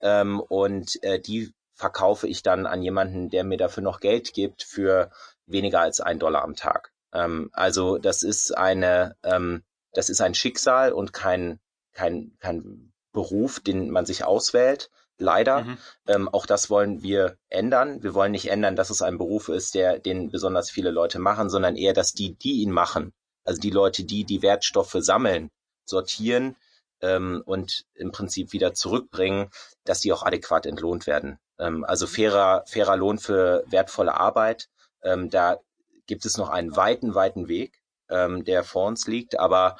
Ähm, 0.00 0.40
und 0.40 1.02
äh, 1.02 1.20
die 1.20 1.52
verkaufe 1.74 2.26
ich 2.28 2.42
dann 2.42 2.66
an 2.66 2.82
jemanden, 2.82 3.30
der 3.30 3.44
mir 3.44 3.58
dafür 3.58 3.82
noch 3.82 4.00
Geld 4.00 4.32
gibt 4.32 4.62
für 4.62 5.10
weniger 5.46 5.80
als 5.80 6.00
ein 6.00 6.18
Dollar 6.18 6.42
am 6.42 6.54
Tag. 6.54 6.92
Ähm, 7.12 7.50
also 7.52 7.98
das 7.98 8.22
ist 8.22 8.56
eine, 8.56 9.16
ähm, 9.22 9.62
das 9.92 10.08
ist 10.08 10.20
ein 10.20 10.34
Schicksal 10.34 10.92
und 10.92 11.12
kein, 11.12 11.60
kein, 11.92 12.36
kein 12.40 12.92
Beruf, 13.12 13.60
den 13.60 13.90
man 13.90 14.06
sich 14.06 14.24
auswählt. 14.24 14.90
Leider. 15.16 15.62
Mhm. 15.62 15.78
Ähm, 16.08 16.28
auch 16.28 16.44
das 16.44 16.70
wollen 16.70 17.02
wir 17.02 17.36
ändern. 17.48 18.02
Wir 18.02 18.14
wollen 18.14 18.32
nicht 18.32 18.50
ändern, 18.50 18.74
dass 18.74 18.90
es 18.90 19.00
ein 19.00 19.16
Beruf 19.16 19.48
ist, 19.48 19.76
der, 19.76 20.00
den 20.00 20.30
besonders 20.30 20.70
viele 20.70 20.90
Leute 20.90 21.20
machen, 21.20 21.50
sondern 21.50 21.76
eher, 21.76 21.92
dass 21.92 22.12
die, 22.12 22.34
die 22.34 22.62
ihn 22.62 22.72
machen, 22.72 23.12
also 23.44 23.60
die 23.60 23.70
Leute, 23.70 24.04
die 24.04 24.24
die 24.24 24.42
Wertstoffe 24.42 24.96
sammeln, 24.98 25.50
sortieren 25.84 26.56
ähm, 27.00 27.42
und 27.46 27.84
im 27.94 28.10
Prinzip 28.10 28.52
wieder 28.52 28.74
zurückbringen, 28.74 29.50
dass 29.84 30.00
die 30.00 30.12
auch 30.12 30.24
adäquat 30.24 30.66
entlohnt 30.66 31.06
werden. 31.06 31.38
Ähm, 31.58 31.84
also 31.84 32.06
fairer, 32.06 32.64
fairer 32.66 32.96
Lohn 32.96 33.18
für 33.18 33.64
wertvolle 33.66 34.14
Arbeit. 34.14 34.68
Ähm, 35.02 35.30
da 35.30 35.58
gibt 36.06 36.26
es 36.26 36.36
noch 36.36 36.50
einen 36.50 36.76
weiten, 36.76 37.14
weiten 37.14 37.48
Weg, 37.48 37.80
ähm, 38.08 38.44
der 38.44 38.64
vor 38.64 38.86
uns 38.86 39.06
liegt. 39.06 39.38
Aber 39.38 39.76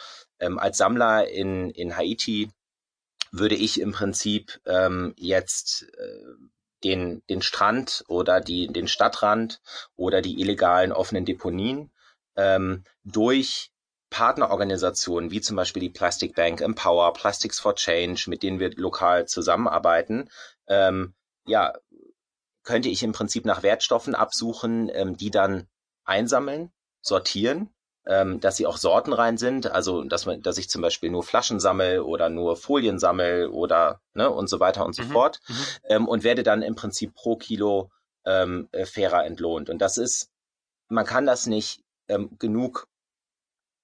als 0.56 0.76
Sammler 0.76 1.28
in, 1.28 1.70
in 1.70 1.96
Haiti 1.96 2.50
würde 3.32 3.54
ich 3.54 3.80
im 3.80 3.92
Prinzip 3.92 4.60
ähm, 4.66 5.14
jetzt 5.16 5.86
äh, 5.96 6.22
den, 6.84 7.22
den 7.28 7.42
Strand 7.42 8.04
oder 8.08 8.40
die, 8.40 8.68
den 8.68 8.86
Stadtrand 8.86 9.60
oder 9.96 10.22
die 10.22 10.40
illegalen 10.40 10.92
offenen 10.92 11.24
Deponien 11.24 11.90
ähm, 12.36 12.84
durch 13.04 13.70
Partnerorganisationen 14.10 15.32
wie 15.32 15.40
zum 15.40 15.56
Beispiel 15.56 15.80
die 15.80 15.90
Plastic 15.90 16.36
Bank 16.36 16.60
Empower, 16.60 17.12
Plastics 17.12 17.58
for 17.58 17.74
Change, 17.74 18.26
mit 18.28 18.42
denen 18.44 18.60
wir 18.60 18.70
lokal 18.76 19.26
zusammenarbeiten, 19.26 20.30
ähm, 20.68 21.14
ja, 21.46 21.74
könnte 22.62 22.88
ich 22.88 23.02
im 23.02 23.12
Prinzip 23.12 23.44
nach 23.44 23.62
Wertstoffen 23.62 24.14
absuchen, 24.14 24.90
ähm, 24.92 25.16
die 25.16 25.30
dann 25.30 25.68
einsammeln, 26.04 26.72
sortieren, 27.02 27.74
ähm, 28.06 28.40
dass 28.40 28.56
sie 28.56 28.66
auch 28.66 28.76
sortenrein 28.76 29.38
sind, 29.38 29.66
also 29.70 30.02
dass 30.04 30.26
man, 30.26 30.42
dass 30.42 30.58
ich 30.58 30.68
zum 30.68 30.82
Beispiel 30.82 31.10
nur 31.10 31.22
Flaschen 31.22 31.60
sammel 31.60 32.00
oder 32.00 32.28
nur 32.28 32.56
Folien 32.56 32.98
sammel 32.98 33.48
oder 33.48 34.00
ne 34.12 34.30
und 34.30 34.48
so 34.48 34.60
weiter 34.60 34.84
und 34.84 34.94
so 34.94 35.02
mhm. 35.04 35.10
fort 35.10 35.40
mhm. 35.48 35.54
ähm, 35.84 36.08
und 36.08 36.24
werde 36.24 36.42
dann 36.42 36.62
im 36.62 36.74
Prinzip 36.74 37.14
pro 37.14 37.36
Kilo 37.36 37.90
ähm, 38.24 38.68
äh, 38.72 38.86
fairer 38.86 39.24
entlohnt. 39.24 39.70
Und 39.70 39.78
das 39.78 39.96
ist, 39.96 40.30
man 40.88 41.06
kann 41.06 41.26
das 41.26 41.46
nicht 41.46 41.82
ähm, 42.08 42.36
genug, 42.38 42.88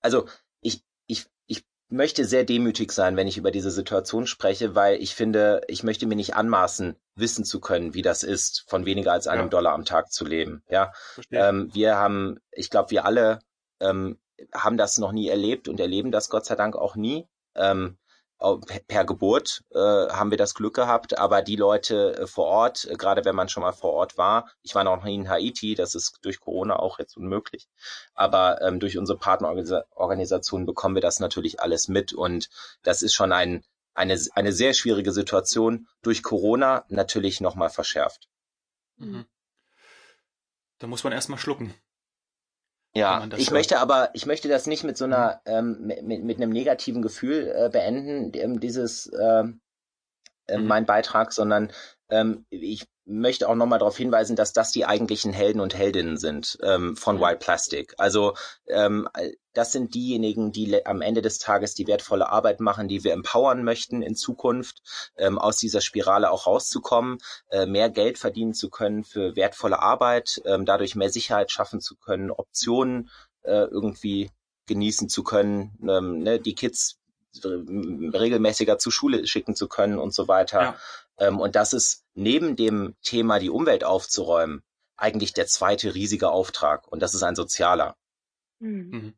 also 0.01 0.27
ich, 0.61 0.83
ich, 1.07 1.27
ich 1.47 1.65
möchte 1.89 2.25
sehr 2.25 2.45
demütig 2.45 2.93
sein, 2.93 3.17
wenn 3.17 3.29
ich 3.29 3.39
über 3.39 3.51
diese 3.51 3.71
Situation 3.71 4.27
spreche, 4.27 4.75
weil 4.75 5.01
ich 5.01 5.15
finde, 5.15 5.63
ich 5.69 5.83
möchte 5.83 6.07
mir 6.07 6.17
nicht 6.17 6.35
anmaßen, 6.35 6.97
wissen 7.21 7.45
zu 7.45 7.61
können, 7.61 7.95
wie 7.95 8.03
das 8.03 8.23
ist, 8.23 8.65
von 8.69 8.87
weniger 8.87 9.13
als 9.13 9.27
einem 9.27 9.45
ja. 9.45 9.49
Dollar 9.49 9.73
am 9.73 9.85
Tag 9.85 10.13
zu 10.13 10.25
leben. 10.25 10.63
Ja, 10.69 10.93
ähm, 11.31 11.71
wir 11.73 11.97
haben, 11.97 12.39
ich 12.53 12.71
glaube, 12.71 12.91
wir 12.91 13.05
alle 13.05 13.41
ähm, 13.81 14.19
haben 14.53 14.77
das 14.77 14.99
noch 14.99 15.13
nie 15.13 15.29
erlebt 15.29 15.69
und 15.69 15.81
erleben 15.81 16.11
das 16.11 16.31
Gott 16.31 16.47
sei 16.47 16.57
Dank 16.57 16.77
auch 16.77 16.97
nie. 16.97 17.29
Ähm, 17.55 17.99
per 18.89 19.05
Geburt 19.05 19.65
äh, 19.71 19.79
haben 19.79 20.31
wir 20.31 20.39
das 20.39 20.55
Glück 20.55 20.75
gehabt, 20.75 21.19
aber 21.19 21.43
die 21.43 21.57
Leute 21.57 22.17
äh, 22.17 22.27
vor 22.27 22.47
Ort, 22.47 22.87
äh, 22.91 22.95
gerade 22.95 23.25
wenn 23.27 23.35
man 23.35 23.51
schon 23.51 23.63
mal 23.63 23.73
vor 23.73 23.93
Ort 23.93 24.17
war, 24.17 24.51
ich 24.63 24.75
war 24.75 24.83
noch 24.83 25.05
nie 25.05 25.15
in 25.15 25.29
Haiti, 25.29 25.75
das 25.75 25.95
ist 25.95 26.21
durch 26.23 26.41
Corona 26.41 26.79
auch 26.79 26.99
jetzt 26.99 27.19
unmöglich, 27.19 27.69
aber 28.15 28.63
ähm, 28.63 28.81
durch 28.81 28.97
unsere 28.97 29.19
Partnerorganisation 29.19 30.65
bekommen 30.65 30.95
wir 30.95 31.03
das 31.03 31.21
natürlich 31.21 31.61
alles 31.61 31.89
mit 31.89 32.15
und 32.15 32.49
das 32.83 33.03
ist 33.03 33.13
schon 33.13 33.33
ein 33.33 33.63
eine, 33.95 34.19
eine 34.35 34.53
sehr 34.53 34.73
schwierige 34.73 35.13
Situation 35.13 35.89
durch 36.03 36.23
Corona 36.23 36.85
natürlich 36.89 37.41
nochmal 37.41 37.71
verschärft. 37.71 38.29
Mhm. 38.97 39.27
Da 40.79 40.87
muss 40.87 41.05
man 41.05 41.13
erstmal 41.13 41.39
schlucken. 41.39 41.75
Ja, 42.93 43.25
ich 43.37 43.47
hört. 43.47 43.53
möchte 43.53 43.79
aber, 43.79 44.11
ich 44.15 44.27
möchte 44.27 44.49
das 44.49 44.67
nicht 44.67 44.83
mit 44.83 44.97
so 44.97 45.05
einer, 45.05 45.41
mhm. 45.47 45.53
ähm, 45.53 46.07
mit, 46.07 46.25
mit 46.25 46.37
einem 46.39 46.51
negativen 46.51 47.03
Gefühl 47.03 47.53
äh, 47.55 47.69
beenden, 47.71 48.33
ähm, 48.35 48.59
dieses, 48.59 49.11
ähm, 49.21 49.61
äh, 50.47 50.59
mhm. 50.59 50.67
mein 50.67 50.87
Beitrag, 50.87 51.33
sondern 51.33 51.73
ähm, 52.09 52.47
ich 52.51 52.87
möchte 53.05 53.49
auch 53.49 53.55
nochmal 53.55 53.79
darauf 53.79 53.97
hinweisen, 53.97 54.37
dass 54.37 54.53
das 54.53 54.73
die 54.73 54.87
eigentlichen 54.87 55.33
Helden 55.33 55.61
und 55.61 55.77
Heldinnen 55.77 56.17
sind 56.17 56.59
ähm, 56.63 56.97
von 56.97 57.17
mhm. 57.17 57.21
Wild 57.21 57.41
Plastic. 57.41 57.95
Also 57.99 58.35
ähm, 58.67 59.09
das 59.53 59.73
sind 59.73 59.95
diejenigen, 59.95 60.53
die 60.53 60.85
am 60.87 61.03
Ende 61.03 61.23
des 61.23 61.39
Tages 61.39 61.75
die 61.75 61.87
wertvolle 61.87 62.29
Arbeit 62.29 62.61
machen, 62.61 62.89
die 62.89 63.05
wir 63.05 63.13
empowern 63.13 63.65
möchten 63.65 64.03
in 64.03 64.15
Zukunft, 64.15 64.83
ähm, 65.17 65.39
aus 65.39 65.57
dieser 65.57 65.81
Spirale 65.81 66.31
auch 66.31 66.47
rauszukommen, 66.47 67.19
äh, 67.51 67.67
mehr 67.67 67.91
Geld 67.91 68.19
verdienen 68.19 68.55
zu 68.55 68.71
können 68.71 69.05
für 69.05 69.37
wertvolle 69.37 69.81
Arbeit, 69.81 70.41
ähm, 70.45 70.65
dadurch 70.65 70.95
mehr 70.95 71.11
Sicherheit 71.11 71.51
schaffen 71.51 71.81
zu 71.81 71.97
können, 71.97 72.31
Optionen 72.31 73.11
äh, 73.43 73.65
irgendwie 73.65 74.31
genießen 74.67 75.09
zu 75.09 75.25
können, 75.25 75.77
ähm, 75.83 76.21
ne, 76.21 76.39
die 76.39 76.55
Kids 76.55 76.99
regelmäßiger 77.45 78.79
zur 78.79 78.93
Schule 78.93 79.27
schicken 79.27 79.55
zu 79.55 79.69
können 79.69 79.99
und 79.99 80.13
so 80.13 80.29
weiter. 80.29 80.61
Ja. 80.61 80.77
Ähm, 81.19 81.39
und 81.39 81.55
das 81.55 81.73
ist 81.73 82.05
neben 82.15 82.57
dem 82.57 82.97
Thema, 83.03 83.39
die 83.39 83.51
Umwelt 83.51 83.85
aufzuräumen, 83.85 84.63
eigentlich 84.97 85.33
der 85.33 85.47
zweite 85.47 85.95
riesige 85.95 86.31
Auftrag. 86.31 86.89
Und 86.89 87.01
das 87.01 87.15
ist 87.15 87.23
ein 87.23 87.37
sozialer. 87.37 87.97
Mhm. 88.59 89.15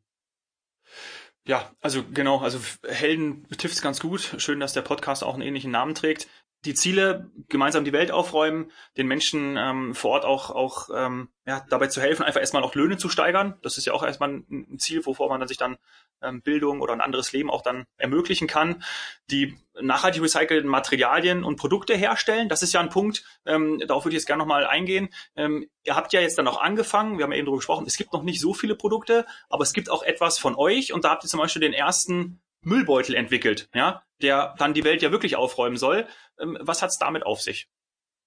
Ja, 1.45 1.71
also 1.81 2.03
genau, 2.13 2.39
also 2.39 2.59
Helden 2.87 3.43
betrifft 3.43 3.75
es 3.75 3.81
ganz 3.81 3.99
gut. 3.99 4.35
Schön, 4.37 4.61
dass 4.61 4.73
der 4.73 4.81
Podcast 4.81 5.23
auch 5.23 5.33
einen 5.33 5.43
ähnlichen 5.43 5.71
Namen 5.71 5.93
trägt 5.93 6.27
die 6.65 6.73
Ziele, 6.73 7.29
gemeinsam 7.49 7.83
die 7.83 7.91
Welt 7.91 8.11
aufräumen, 8.11 8.71
den 8.97 9.07
Menschen 9.07 9.57
ähm, 9.57 9.93
vor 9.93 10.11
Ort 10.11 10.25
auch, 10.25 10.49
auch 10.49 10.89
ähm, 10.95 11.29
ja, 11.45 11.65
dabei 11.69 11.87
zu 11.87 11.99
helfen, 11.99 12.23
einfach 12.23 12.39
erstmal 12.39 12.63
auch 12.63 12.73
Löhne 12.73 12.97
zu 12.97 13.09
steigern. 13.09 13.55
Das 13.61 13.77
ist 13.77 13.85
ja 13.85 13.93
auch 13.93 14.03
erstmal 14.03 14.29
ein, 14.29 14.79
Ziel, 14.79 15.05
wovor 15.05 15.29
man 15.29 15.39
dann 15.39 15.49
sich 15.49 15.57
dann 15.57 15.77
ähm, 16.21 16.41
Bildung 16.41 16.79
oder 16.79 16.93
ein 16.93 17.01
anderes 17.01 17.33
Leben 17.33 17.49
auch 17.49 17.61
dann 17.61 17.85
ermöglichen 17.97 18.47
kann. 18.47 18.83
Die 19.29 19.57
nachhaltig 19.81 20.21
recycelten 20.21 20.69
Materialien 20.69 21.43
und 21.43 21.57
Produkte 21.57 21.95
herstellen, 21.95 22.47
das 22.47 22.63
ist 22.63 22.73
ja 22.73 22.79
ein 22.79 22.89
Punkt, 22.89 23.25
ähm, 23.45 23.81
darauf 23.85 24.05
würde 24.05 24.15
ich 24.15 24.21
jetzt 24.21 24.27
gerne 24.27 24.39
nochmal 24.39 24.65
eingehen. 24.65 25.09
Ähm, 25.35 25.67
ihr 25.83 25.95
habt 25.95 26.13
ja 26.13 26.21
jetzt 26.21 26.37
dann 26.37 26.47
auch 26.47 26.61
angefangen, 26.61 27.17
wir 27.17 27.23
haben 27.23 27.31
ja 27.31 27.39
eben 27.39 27.45
darüber 27.45 27.59
gesprochen, 27.59 27.85
es 27.87 27.97
gibt 27.97 28.13
noch 28.13 28.23
nicht 28.23 28.39
so 28.39 28.53
viele 28.53 28.75
Produkte, 28.75 29.25
aber 29.49 29.63
es 29.63 29.73
gibt 29.73 29.89
auch 29.89 30.03
etwas 30.03 30.39
von 30.39 30.55
euch 30.55 30.93
und 30.93 31.03
da 31.03 31.09
habt 31.09 31.25
ihr 31.25 31.29
zum 31.29 31.39
Beispiel 31.39 31.61
den 31.61 31.73
ersten 31.73 32.39
Müllbeutel 32.63 33.15
entwickelt, 33.15 33.69
ja, 33.73 34.03
der 34.21 34.55
dann 34.57 34.73
die 34.73 34.83
Welt 34.83 35.01
ja 35.01 35.11
wirklich 35.11 35.35
aufräumen 35.35 35.77
soll. 35.77 36.07
Ähm, 36.39 36.57
was 36.61 36.81
hat's 36.81 36.97
damit 36.97 37.25
auf 37.25 37.41
sich? 37.41 37.69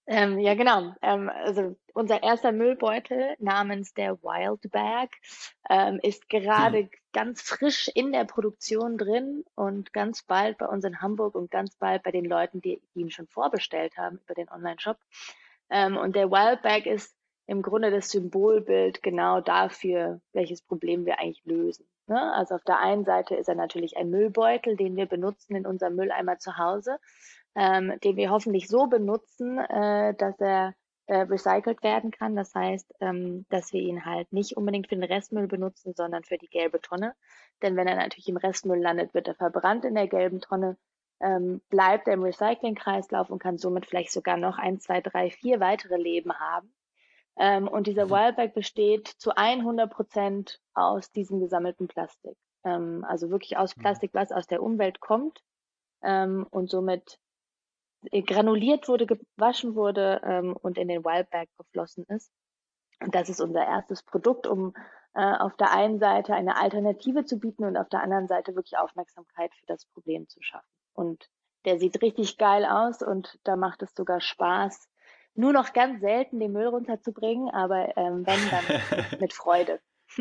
Ähm, 0.09 0.38
ja, 0.38 0.55
genau. 0.55 0.95
Ähm, 1.02 1.28
also 1.28 1.76
unser 1.93 2.23
erster 2.23 2.52
Müllbeutel 2.52 3.35
namens 3.40 3.93
der 3.93 4.23
Wild 4.23 4.71
Bag 4.71 5.11
ähm, 5.69 5.99
ist 6.00 6.28
gerade 6.28 6.78
hm. 6.78 6.90
ganz 7.12 7.43
frisch 7.43 7.90
in 7.93 8.12
der 8.12 8.25
Produktion 8.25 8.99
drin 8.99 9.45
und 9.57 9.93
ganz 9.93 10.23
bald 10.23 10.59
bei 10.59 10.66
uns 10.66 10.85
in 10.85 11.00
Hamburg 11.00 11.35
und 11.35 11.50
ganz 11.50 11.75
bald 11.76 12.05
bei 12.05 12.12
den 12.12 12.25
Leuten, 12.25 12.61
die, 12.61 12.81
ihn 12.95 13.11
schon 13.11 13.26
vorbestellt 13.26 13.97
haben 13.97 14.19
über 14.19 14.35
den 14.35 14.49
Online-Shop. 14.49 14.99
Ähm, 15.71 15.97
und 15.97 16.14
der 16.14 16.31
Wild 16.31 16.62
Bag 16.62 16.87
ist 16.87 17.16
im 17.49 17.62
Grunde 17.62 17.90
das 17.90 18.11
Symbolbild 18.11 19.02
genau 19.02 19.40
dafür, 19.40 20.21
welches 20.33 20.62
Problem 20.62 21.05
wir 21.05 21.19
eigentlich 21.19 21.45
lösen. 21.45 21.87
Ne? 22.09 22.33
Also 22.35 22.55
auf 22.55 22.65
der 22.65 22.79
einen 22.79 23.05
Seite 23.05 23.35
ist 23.35 23.49
er 23.49 23.55
natürlich 23.55 23.97
ein 23.97 24.11
Müllbeutel, 24.11 24.77
den 24.77 24.97
wir 24.97 25.07
benutzen 25.07 25.57
in 25.57 25.67
unserem 25.67 25.97
Mülleimer 25.97 26.39
zu 26.39 26.57
Hause, 26.57 26.99
ähm, 27.55 27.99
den 28.05 28.17
wir 28.17 28.31
hoffentlich 28.31 28.69
so 28.69 28.87
benutzen, 28.87 29.59
äh, 29.59 30.15
dass 30.15 30.39
er 30.41 30.75
äh, 31.07 31.23
recycelt 31.23 31.83
werden 31.83 32.11
kann. 32.11 32.37
Das 32.37 32.55
heißt, 32.55 32.95
ähm, 33.01 33.47
dass 33.49 33.73
wir 33.73 33.81
ihn 33.81 34.05
halt 34.05 34.33
nicht 34.33 34.57
unbedingt 34.57 34.89
für 34.89 34.97
den 34.97 35.05
Restmüll 35.05 35.47
benutzen, 35.47 35.95
sondern 35.95 36.25
für 36.25 36.39
die 36.39 36.49
gelbe 36.49 36.81
Tonne. 36.81 37.15
Denn 37.63 37.77
wenn 37.77 37.87
er 37.87 37.97
natürlich 37.97 38.29
im 38.29 38.37
Restmüll 38.37 38.81
landet, 38.81 39.15
wird 39.15 39.29
er 39.29 39.35
verbrannt 39.35 39.85
in 39.85 39.95
der 39.95 40.09
gelben 40.09 40.41
Tonne, 40.41 40.77
ähm, 41.21 41.63
bleibt 41.71 42.09
er 42.09 42.15
im 42.15 42.23
Recyclingkreislauf 42.23 43.31
und 43.31 43.39
kann 43.39 43.59
somit 43.59 43.87
vielleicht 43.87 44.13
sogar 44.13 44.37
noch 44.37 44.59
ein, 44.59 44.81
zwei, 44.81 45.01
drei, 45.01 45.31
vier 45.31 45.61
weitere 45.61 45.97
Leben 45.97 46.33
haben. 46.39 46.73
Ähm, 47.38 47.69
und 47.69 47.87
dieser 47.87 48.07
mhm. 48.07 48.11
Wildback 48.11 48.55
besteht 48.55 49.09
zu 49.09 49.37
100 49.37 49.90
Prozent 49.90 50.61
aus 50.75 51.11
diesem 51.12 51.40
gesammelten 51.40 51.88
Plastik. 51.88 52.37
Ähm, 52.64 53.05
also 53.07 53.31
wirklich 53.31 53.57
aus 53.57 53.76
mhm. 53.76 53.83
Plastik, 53.83 54.11
was 54.14 54.33
aus 54.33 54.47
der 54.47 54.62
Umwelt 54.62 55.00
kommt 55.00 55.43
ähm, 56.02 56.47
und 56.50 56.71
somit 56.71 57.19
granuliert 58.11 58.88
wurde, 58.88 59.07
gewaschen 59.07 59.75
wurde 59.75 60.21
ähm, 60.25 60.57
und 60.57 60.78
in 60.78 60.88
den 60.88 61.05
Wildback 61.05 61.49
geflossen 61.59 62.05
ist. 62.09 62.31
Und 63.00 63.14
das 63.14 63.28
ist 63.28 63.40
unser 63.40 63.64
erstes 63.66 64.02
Produkt, 64.02 64.47
um 64.47 64.75
äh, 65.14 65.21
auf 65.21 65.57
der 65.57 65.73
einen 65.73 65.99
Seite 65.99 66.35
eine 66.35 66.57
Alternative 66.57 67.25
zu 67.25 67.38
bieten 67.38 67.64
und 67.64 67.76
auf 67.76 67.88
der 67.88 68.02
anderen 68.02 68.28
Seite 68.28 68.55
wirklich 68.55 68.78
Aufmerksamkeit 68.78 69.55
für 69.55 69.66
das 69.66 69.85
Problem 69.87 70.28
zu 70.28 70.40
schaffen. 70.43 70.69
Und 70.95 71.28
der 71.64 71.78
sieht 71.78 72.00
richtig 72.00 72.38
geil 72.38 72.64
aus 72.64 73.02
und 73.02 73.38
da 73.45 73.57
macht 73.57 73.83
es 73.83 73.95
sogar 73.95 74.21
Spaß, 74.21 74.88
nur 75.38 75.52
noch 75.52 75.73
ganz 75.73 76.00
selten 76.00 76.40
den 76.40 76.52
Müll 76.52 76.66
runterzubringen, 76.66 77.50
aber 77.50 77.97
ähm, 77.97 78.26
wenn, 78.26 78.50
dann 78.50 78.64
mit 79.21 79.33
Freude. 79.33 79.81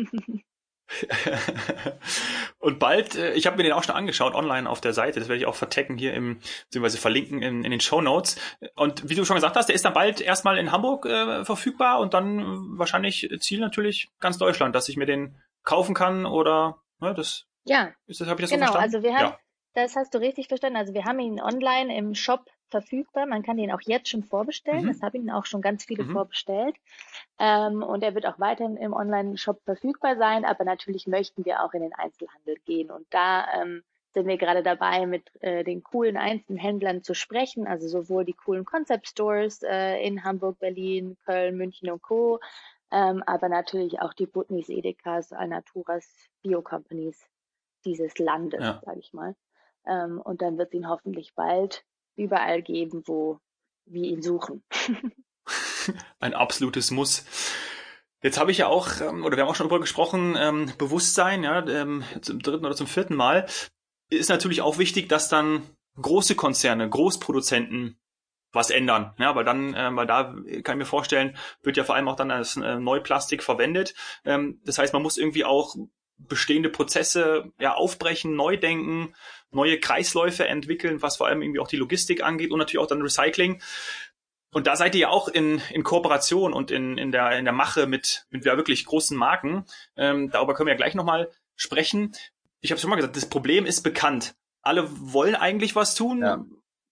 und 2.58 2.78
bald, 2.78 3.16
äh, 3.16 3.32
ich 3.32 3.46
habe 3.46 3.56
mir 3.56 3.64
den 3.64 3.72
auch 3.72 3.82
schon 3.82 3.96
angeschaut 3.96 4.34
online 4.34 4.68
auf 4.68 4.80
der 4.80 4.92
Seite, 4.92 5.18
das 5.18 5.28
werde 5.28 5.40
ich 5.40 5.46
auch 5.46 5.54
vertecken 5.54 5.98
hier 5.98 6.14
im, 6.14 6.38
beziehungsweise 6.66 6.98
verlinken 6.98 7.42
in, 7.42 7.64
in 7.64 7.70
den 7.70 7.80
Show 7.80 8.00
Notes. 8.00 8.38
Und 8.76 9.08
wie 9.08 9.14
du 9.14 9.24
schon 9.24 9.36
gesagt 9.36 9.56
hast, 9.56 9.66
der 9.66 9.74
ist 9.74 9.84
dann 9.84 9.94
bald 9.94 10.20
erstmal 10.20 10.58
in 10.58 10.70
Hamburg 10.72 11.06
äh, 11.06 11.44
verfügbar 11.44 11.98
und 12.00 12.14
dann 12.14 12.78
wahrscheinlich 12.78 13.28
Ziel 13.40 13.60
natürlich 13.60 14.10
ganz 14.20 14.38
Deutschland, 14.38 14.74
dass 14.74 14.88
ich 14.88 14.96
mir 14.96 15.06
den 15.06 15.40
kaufen 15.64 15.94
kann 15.94 16.24
oder 16.24 16.80
ne, 17.00 17.14
das 17.14 17.46
ja, 17.66 17.92
ist 18.06 18.20
das, 18.20 18.28
habe 18.28 18.40
ich 18.40 18.44
das 18.48 18.50
genau, 18.50 18.66
so 18.66 18.72
verstanden? 18.72 18.96
Also 18.96 19.06
wir 19.06 19.16
haben, 19.16 19.32
ja. 19.32 19.38
das 19.74 19.96
hast 19.96 20.14
du 20.14 20.18
richtig 20.18 20.48
verstanden. 20.48 20.76
Also 20.76 20.94
wir 20.94 21.04
haben 21.04 21.18
ihn 21.18 21.40
online 21.40 21.96
im 21.96 22.14
Shop 22.14 22.48
verfügbar. 22.70 23.26
Man 23.26 23.42
kann 23.42 23.56
den 23.56 23.72
auch 23.72 23.80
jetzt 23.82 24.08
schon 24.08 24.22
vorbestellen. 24.22 24.84
Mhm. 24.84 24.88
Das 24.88 25.02
haben 25.02 25.16
ihn 25.16 25.30
auch 25.30 25.46
schon 25.46 25.62
ganz 25.62 25.84
viele 25.84 26.04
mhm. 26.04 26.12
vorbestellt. 26.12 26.76
Ähm, 27.38 27.82
und 27.82 28.02
er 28.02 28.14
wird 28.14 28.26
auch 28.26 28.38
weiterhin 28.38 28.76
im 28.76 28.92
Online-Shop 28.92 29.62
verfügbar 29.64 30.16
sein. 30.16 30.44
Aber 30.44 30.64
natürlich 30.64 31.06
möchten 31.06 31.44
wir 31.44 31.62
auch 31.62 31.72
in 31.74 31.82
den 31.82 31.94
Einzelhandel 31.94 32.56
gehen. 32.64 32.90
Und 32.90 33.06
da 33.10 33.46
ähm, 33.60 33.82
sind 34.14 34.26
wir 34.26 34.38
gerade 34.38 34.62
dabei, 34.62 35.06
mit 35.06 35.30
äh, 35.40 35.62
den 35.62 35.82
coolen 35.82 36.16
Einzelhändlern 36.16 37.02
zu 37.02 37.14
sprechen. 37.14 37.66
Also 37.66 37.88
sowohl 37.88 38.24
die 38.24 38.32
coolen 38.32 38.64
Concept 38.64 39.08
Stores 39.08 39.62
äh, 39.62 40.02
in 40.04 40.24
Hamburg, 40.24 40.58
Berlin, 40.58 41.16
Köln, 41.24 41.56
München 41.56 41.90
und 41.90 42.02
Co. 42.02 42.40
Ähm, 42.90 43.22
aber 43.26 43.48
natürlich 43.48 44.00
auch 44.00 44.14
die 44.14 44.26
Butnis, 44.26 44.68
Edekas, 44.68 45.32
Alnaturas, 45.32 46.08
Bio-Companies 46.42 47.28
dieses 47.84 48.18
Landes, 48.18 48.60
ja. 48.60 48.80
sage 48.84 49.00
ich 49.00 49.12
mal. 49.12 49.34
Ähm, 49.86 50.20
und 50.20 50.42
dann 50.42 50.58
wird 50.58 50.68
es 50.68 50.74
ihn 50.74 50.88
hoffentlich 50.88 51.34
bald 51.34 51.84
überall 52.16 52.62
geben, 52.62 53.02
wo 53.06 53.38
wir 53.86 54.04
ihn 54.04 54.22
suchen. 54.22 54.62
Ein 56.18 56.34
absolutes 56.34 56.90
Muss. 56.90 57.24
Jetzt 58.22 58.38
habe 58.38 58.50
ich 58.50 58.58
ja 58.58 58.66
auch, 58.66 59.00
ähm, 59.00 59.24
oder 59.24 59.36
wir 59.36 59.44
haben 59.44 59.50
auch 59.50 59.54
schon 59.54 59.68
darüber 59.68 59.80
gesprochen, 59.80 60.36
ähm, 60.38 60.72
Bewusstsein, 60.78 61.44
ja, 61.44 61.64
ähm, 61.66 62.02
zum 62.22 62.40
dritten 62.40 62.64
oder 62.64 62.74
zum 62.74 62.86
vierten 62.86 63.14
Mal, 63.14 63.46
ist 64.10 64.30
natürlich 64.30 64.62
auch 64.62 64.78
wichtig, 64.78 65.08
dass 65.08 65.28
dann 65.28 65.62
große 66.00 66.34
Konzerne, 66.34 66.88
Großproduzenten 66.88 67.98
was 68.52 68.70
ändern, 68.70 69.14
ja, 69.18 69.34
weil 69.34 69.44
dann, 69.44 69.74
weil 69.74 70.06
da 70.06 70.34
kann 70.62 70.76
ich 70.76 70.78
mir 70.78 70.84
vorstellen, 70.86 71.36
wird 71.62 71.76
ja 71.76 71.84
vor 71.84 71.94
allem 71.94 72.08
auch 72.08 72.16
dann 72.16 72.30
als 72.30 72.56
äh, 72.56 72.76
Neuplastik 72.76 73.42
verwendet. 73.42 73.94
Das 74.24 74.78
heißt, 74.78 74.94
man 74.94 75.02
muss 75.02 75.18
irgendwie 75.18 75.44
auch 75.44 75.74
bestehende 76.16 76.70
Prozesse 76.70 77.52
ja 77.58 77.74
aufbrechen, 77.74 78.34
neu 78.34 78.56
denken, 78.56 79.14
neue 79.56 79.80
Kreisläufe 79.80 80.46
entwickeln, 80.46 81.02
was 81.02 81.16
vor 81.16 81.26
allem 81.26 81.42
irgendwie 81.42 81.58
auch 81.58 81.68
die 81.68 81.76
Logistik 81.76 82.22
angeht 82.22 82.52
und 82.52 82.58
natürlich 82.60 82.78
auch 82.78 82.86
dann 82.86 83.02
Recycling. 83.02 83.60
Und 84.52 84.66
da 84.66 84.76
seid 84.76 84.94
ihr 84.94 85.02
ja 85.02 85.08
auch 85.08 85.28
in, 85.28 85.60
in 85.70 85.82
Kooperation 85.82 86.52
und 86.52 86.70
in, 86.70 86.96
in, 86.96 87.12
der, 87.12 87.36
in 87.38 87.44
der 87.44 87.52
Mache 87.52 87.86
mit, 87.86 88.26
mit 88.30 88.44
ja 88.44 88.56
wirklich 88.56 88.86
großen 88.86 89.16
Marken. 89.16 89.66
Ähm, 89.96 90.30
darüber 90.30 90.54
können 90.54 90.68
wir 90.68 90.72
ja 90.72 90.78
gleich 90.78 90.94
nochmal 90.94 91.30
sprechen. 91.56 92.14
Ich 92.60 92.70
habe 92.70 92.80
schon 92.80 92.88
mal 92.88 92.96
gesagt, 92.96 93.16
das 93.16 93.28
Problem 93.28 93.66
ist 93.66 93.82
bekannt. 93.82 94.34
Alle 94.62 94.88
wollen 95.12 95.34
eigentlich 95.34 95.76
was 95.76 95.94
tun. 95.94 96.20
Ja. 96.20 96.44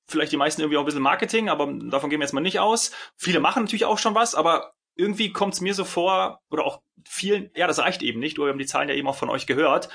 Vielleicht 0.06 0.32
die 0.32 0.36
meisten 0.36 0.60
irgendwie 0.60 0.76
auch 0.76 0.82
ein 0.82 0.86
bisschen 0.86 1.00
Marketing, 1.00 1.48
aber 1.48 1.66
davon 1.66 2.10
gehen 2.10 2.20
wir 2.20 2.26
jetzt 2.26 2.34
mal 2.34 2.42
nicht 2.42 2.60
aus. 2.60 2.90
Viele 3.16 3.40
machen 3.40 3.62
natürlich 3.62 3.86
auch 3.86 3.98
schon 3.98 4.14
was, 4.14 4.34
aber 4.34 4.74
irgendwie 4.96 5.32
kommt 5.32 5.54
es 5.54 5.60
mir 5.60 5.74
so 5.74 5.84
vor, 5.84 6.42
oder 6.50 6.64
auch 6.64 6.82
vielen, 7.06 7.50
ja, 7.54 7.66
das 7.66 7.78
reicht 7.78 8.02
eben 8.02 8.20
nicht, 8.20 8.36
wir 8.38 8.48
haben 8.48 8.58
die 8.58 8.66
Zahlen 8.66 8.88
ja 8.88 8.94
eben 8.94 9.08
auch 9.08 9.16
von 9.16 9.30
euch 9.30 9.46
gehört. 9.46 9.88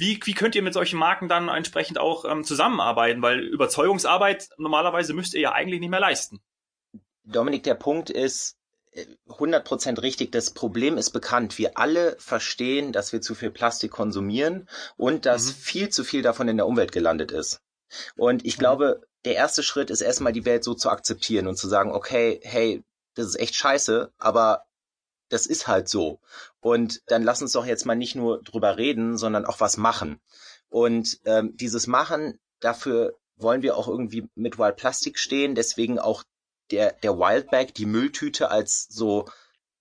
Wie, 0.00 0.18
wie 0.24 0.32
könnt 0.32 0.54
ihr 0.54 0.62
mit 0.62 0.72
solchen 0.72 0.98
Marken 0.98 1.28
dann 1.28 1.48
entsprechend 1.48 1.98
auch 1.98 2.24
ähm, 2.24 2.42
zusammenarbeiten? 2.42 3.20
Weil 3.20 3.40
Überzeugungsarbeit 3.40 4.48
normalerweise 4.56 5.12
müsst 5.12 5.34
ihr 5.34 5.40
ja 5.40 5.52
eigentlich 5.52 5.78
nicht 5.78 5.90
mehr 5.90 6.00
leisten. 6.00 6.40
Dominik, 7.22 7.64
der 7.64 7.74
Punkt 7.74 8.08
ist 8.08 8.56
100% 9.28 9.96
äh, 9.98 10.00
richtig. 10.00 10.32
Das 10.32 10.52
Problem 10.52 10.96
ist 10.96 11.10
bekannt. 11.10 11.58
Wir 11.58 11.76
alle 11.76 12.16
verstehen, 12.18 12.92
dass 12.92 13.12
wir 13.12 13.20
zu 13.20 13.34
viel 13.34 13.50
Plastik 13.50 13.90
konsumieren 13.90 14.70
und 14.96 15.26
dass 15.26 15.48
mhm. 15.48 15.52
viel 15.52 15.88
zu 15.90 16.02
viel 16.02 16.22
davon 16.22 16.48
in 16.48 16.56
der 16.56 16.66
Umwelt 16.66 16.92
gelandet 16.92 17.30
ist. 17.30 17.60
Und 18.16 18.46
ich 18.46 18.56
mhm. 18.56 18.60
glaube, 18.60 19.02
der 19.26 19.34
erste 19.34 19.62
Schritt 19.62 19.90
ist 19.90 20.00
erstmal 20.00 20.32
die 20.32 20.46
Welt 20.46 20.64
so 20.64 20.72
zu 20.72 20.88
akzeptieren 20.88 21.46
und 21.46 21.56
zu 21.56 21.68
sagen, 21.68 21.92
okay, 21.92 22.40
hey, 22.42 22.82
das 23.16 23.26
ist 23.26 23.38
echt 23.38 23.54
scheiße, 23.54 24.10
aber 24.16 24.64
das 25.30 25.46
ist 25.46 25.66
halt 25.66 25.88
so. 25.88 26.20
Und 26.60 27.00
dann 27.06 27.22
lass 27.22 27.40
uns 27.40 27.52
doch 27.52 27.64
jetzt 27.64 27.86
mal 27.86 27.96
nicht 27.96 28.14
nur 28.14 28.42
drüber 28.42 28.76
reden, 28.76 29.16
sondern 29.16 29.46
auch 29.46 29.60
was 29.60 29.76
machen. 29.76 30.20
Und 30.68 31.20
ähm, 31.24 31.56
dieses 31.56 31.86
Machen, 31.86 32.38
dafür 32.60 33.16
wollen 33.36 33.62
wir 33.62 33.76
auch 33.76 33.88
irgendwie 33.88 34.28
mit 34.34 34.58
Wild 34.58 34.76
Plastic 34.76 35.18
stehen. 35.18 35.54
Deswegen 35.54 35.98
auch 35.98 36.24
der, 36.70 36.92
der 37.02 37.18
Wildbag, 37.18 37.72
die 37.74 37.86
Mülltüte 37.86 38.50
als 38.50 38.86
so 38.90 39.26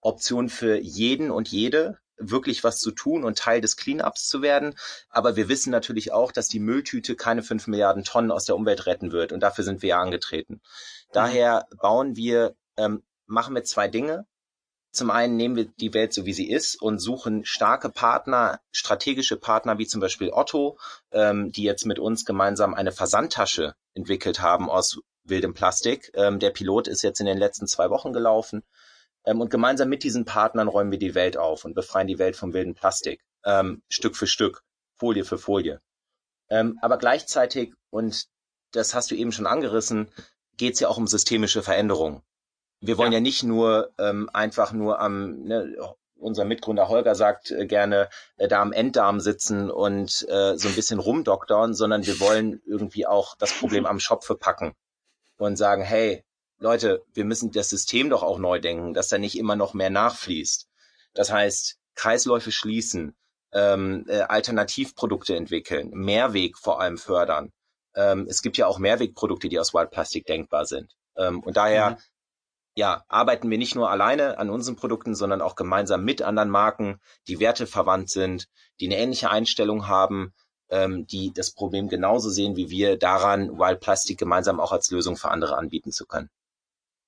Option 0.01 0.49
für 0.49 0.79
jeden 0.79 1.29
und 1.29 1.49
jede, 1.49 1.99
wirklich 2.17 2.63
was 2.63 2.79
zu 2.79 2.91
tun 2.91 3.23
und 3.23 3.37
Teil 3.37 3.61
des 3.61 3.75
Cleanups 3.75 4.27
zu 4.27 4.41
werden. 4.41 4.75
Aber 5.09 5.35
wir 5.35 5.49
wissen 5.49 5.71
natürlich 5.71 6.11
auch, 6.11 6.31
dass 6.31 6.47
die 6.47 6.59
Mülltüte 6.59 7.15
keine 7.15 7.43
fünf 7.43 7.67
Milliarden 7.67 8.03
Tonnen 8.03 8.31
aus 8.31 8.45
der 8.45 8.55
Umwelt 8.55 8.85
retten 8.85 9.11
wird. 9.11 9.31
Und 9.31 9.41
dafür 9.41 9.63
sind 9.63 9.81
wir 9.81 9.89
ja 9.89 9.99
angetreten. 9.99 10.61
Daher 11.11 11.67
bauen 11.81 12.15
wir 12.15 12.55
ähm, 12.77 13.03
machen 13.29 13.55
wir 13.55 13.63
zwei 13.63 13.87
Dinge. 13.87 14.25
Zum 14.91 15.11
einen 15.11 15.37
nehmen 15.37 15.55
wir 15.55 15.65
die 15.65 15.93
Welt 15.93 16.13
so, 16.13 16.25
wie 16.25 16.33
sie 16.33 16.49
ist 16.49 16.81
und 16.81 16.99
suchen 16.99 17.45
starke 17.45 17.89
Partner, 17.89 18.59
strategische 18.71 19.37
Partner 19.37 19.77
wie 19.77 19.85
zum 19.85 20.01
Beispiel 20.01 20.31
Otto, 20.31 20.79
ähm, 21.11 21.51
die 21.51 21.63
jetzt 21.63 21.85
mit 21.85 21.99
uns 21.99 22.25
gemeinsam 22.25 22.73
eine 22.73 22.91
Versandtasche 22.91 23.75
entwickelt 23.93 24.41
haben 24.41 24.69
aus 24.69 24.99
wildem 25.23 25.53
Plastik. 25.53 26.11
Ähm, 26.15 26.39
der 26.39 26.49
Pilot 26.49 26.87
ist 26.87 27.03
jetzt 27.03 27.19
in 27.19 27.27
den 27.27 27.37
letzten 27.37 27.67
zwei 27.67 27.91
Wochen 27.91 28.13
gelaufen. 28.13 28.63
Ähm, 29.25 29.41
und 29.41 29.51
gemeinsam 29.51 29.89
mit 29.89 30.03
diesen 30.03 30.25
Partnern 30.25 30.67
räumen 30.67 30.91
wir 30.91 30.99
die 30.99 31.13
Welt 31.13 31.37
auf 31.37 31.65
und 31.65 31.75
befreien 31.75 32.07
die 32.07 32.17
Welt 32.17 32.35
vom 32.35 32.53
wilden 32.53 32.73
Plastik. 32.73 33.21
Ähm, 33.45 33.83
Stück 33.89 34.15
für 34.15 34.27
Stück, 34.27 34.63
Folie 34.95 35.23
für 35.23 35.37
Folie. 35.37 35.81
Ähm, 36.49 36.79
aber 36.81 36.97
gleichzeitig, 36.97 37.73
und 37.91 38.25
das 38.71 38.95
hast 38.95 39.11
du 39.11 39.15
eben 39.15 39.31
schon 39.31 39.45
angerissen, 39.45 40.09
geht 40.57 40.73
es 40.73 40.79
ja 40.79 40.87
auch 40.87 40.97
um 40.97 41.05
systemische 41.05 41.61
Veränderungen 41.61 42.23
wir 42.81 42.97
wollen 42.97 43.11
ja, 43.11 43.17
ja 43.17 43.21
nicht 43.21 43.43
nur 43.43 43.91
ähm, 43.97 44.29
einfach 44.33 44.71
nur 44.71 44.99
am, 44.99 45.43
ne, 45.43 45.75
unser 46.19 46.45
Mitgründer 46.45 46.87
Holger 46.87 47.15
sagt 47.15 47.51
äh, 47.51 47.65
gerne, 47.65 48.09
äh, 48.37 48.47
da 48.47 48.61
am 48.61 48.71
Enddarm 48.71 49.19
sitzen 49.19 49.69
und 49.69 50.25
äh, 50.29 50.57
so 50.57 50.67
ein 50.67 50.75
bisschen 50.75 50.99
rumdoktern, 50.99 51.73
sondern 51.73 52.05
wir 52.05 52.19
wollen 52.19 52.61
irgendwie 52.65 53.05
auch 53.07 53.35
das 53.37 53.53
Problem 53.53 53.85
am 53.85 53.99
Schopfe 53.99 54.35
packen 54.35 54.73
und 55.37 55.57
sagen, 55.57 55.81
hey, 55.81 56.23
Leute, 56.59 57.03
wir 57.13 57.25
müssen 57.25 57.51
das 57.51 57.69
System 57.69 58.09
doch 58.09 58.23
auch 58.23 58.37
neu 58.37 58.59
denken, 58.59 58.93
dass 58.93 59.07
da 59.07 59.17
nicht 59.17 59.37
immer 59.37 59.55
noch 59.55 59.73
mehr 59.73 59.89
nachfließt. 59.89 60.67
Das 61.13 61.31
heißt, 61.31 61.77
Kreisläufe 61.95 62.51
schließen, 62.51 63.15
ähm, 63.53 64.05
äh, 64.07 64.21
Alternativprodukte 64.21 65.35
entwickeln, 65.35 65.89
Mehrweg 65.91 66.57
vor 66.57 66.81
allem 66.81 66.97
fördern. 66.97 67.51
Ähm, 67.95 68.27
es 68.29 68.41
gibt 68.41 68.57
ja 68.57 68.67
auch 68.67 68.77
Mehrwegprodukte, 68.77 69.49
die 69.49 69.59
aus 69.59 69.73
Wild 69.73 69.91
Plastic 69.91 70.25
denkbar 70.25 70.65
sind. 70.65 70.95
Ähm, 71.17 71.41
und 71.41 71.57
daher 71.57 71.91
mhm 71.91 71.97
ja, 72.79 73.03
arbeiten 73.09 73.51
wir 73.51 73.57
nicht 73.57 73.75
nur 73.75 73.91
alleine 73.91 74.37
an 74.37 74.49
unseren 74.49 74.77
Produkten, 74.77 75.13
sondern 75.13 75.41
auch 75.41 75.55
gemeinsam 75.55 76.05
mit 76.05 76.21
anderen 76.21 76.49
Marken, 76.49 77.01
die 77.27 77.41
werteverwandt 77.41 78.09
sind, 78.09 78.47
die 78.79 78.85
eine 78.85 78.97
ähnliche 78.97 79.29
Einstellung 79.29 79.89
haben, 79.89 80.33
ähm, 80.69 81.05
die 81.05 81.33
das 81.33 81.51
Problem 81.51 81.89
genauso 81.89 82.29
sehen 82.29 82.55
wie 82.55 82.69
wir, 82.69 82.97
daran 82.97 83.59
Wild 83.59 83.81
Plastic 83.81 84.17
gemeinsam 84.17 84.61
auch 84.61 84.71
als 84.71 84.89
Lösung 84.91 85.17
für 85.17 85.29
andere 85.29 85.57
anbieten 85.57 85.91
zu 85.91 86.05
können. 86.05 86.29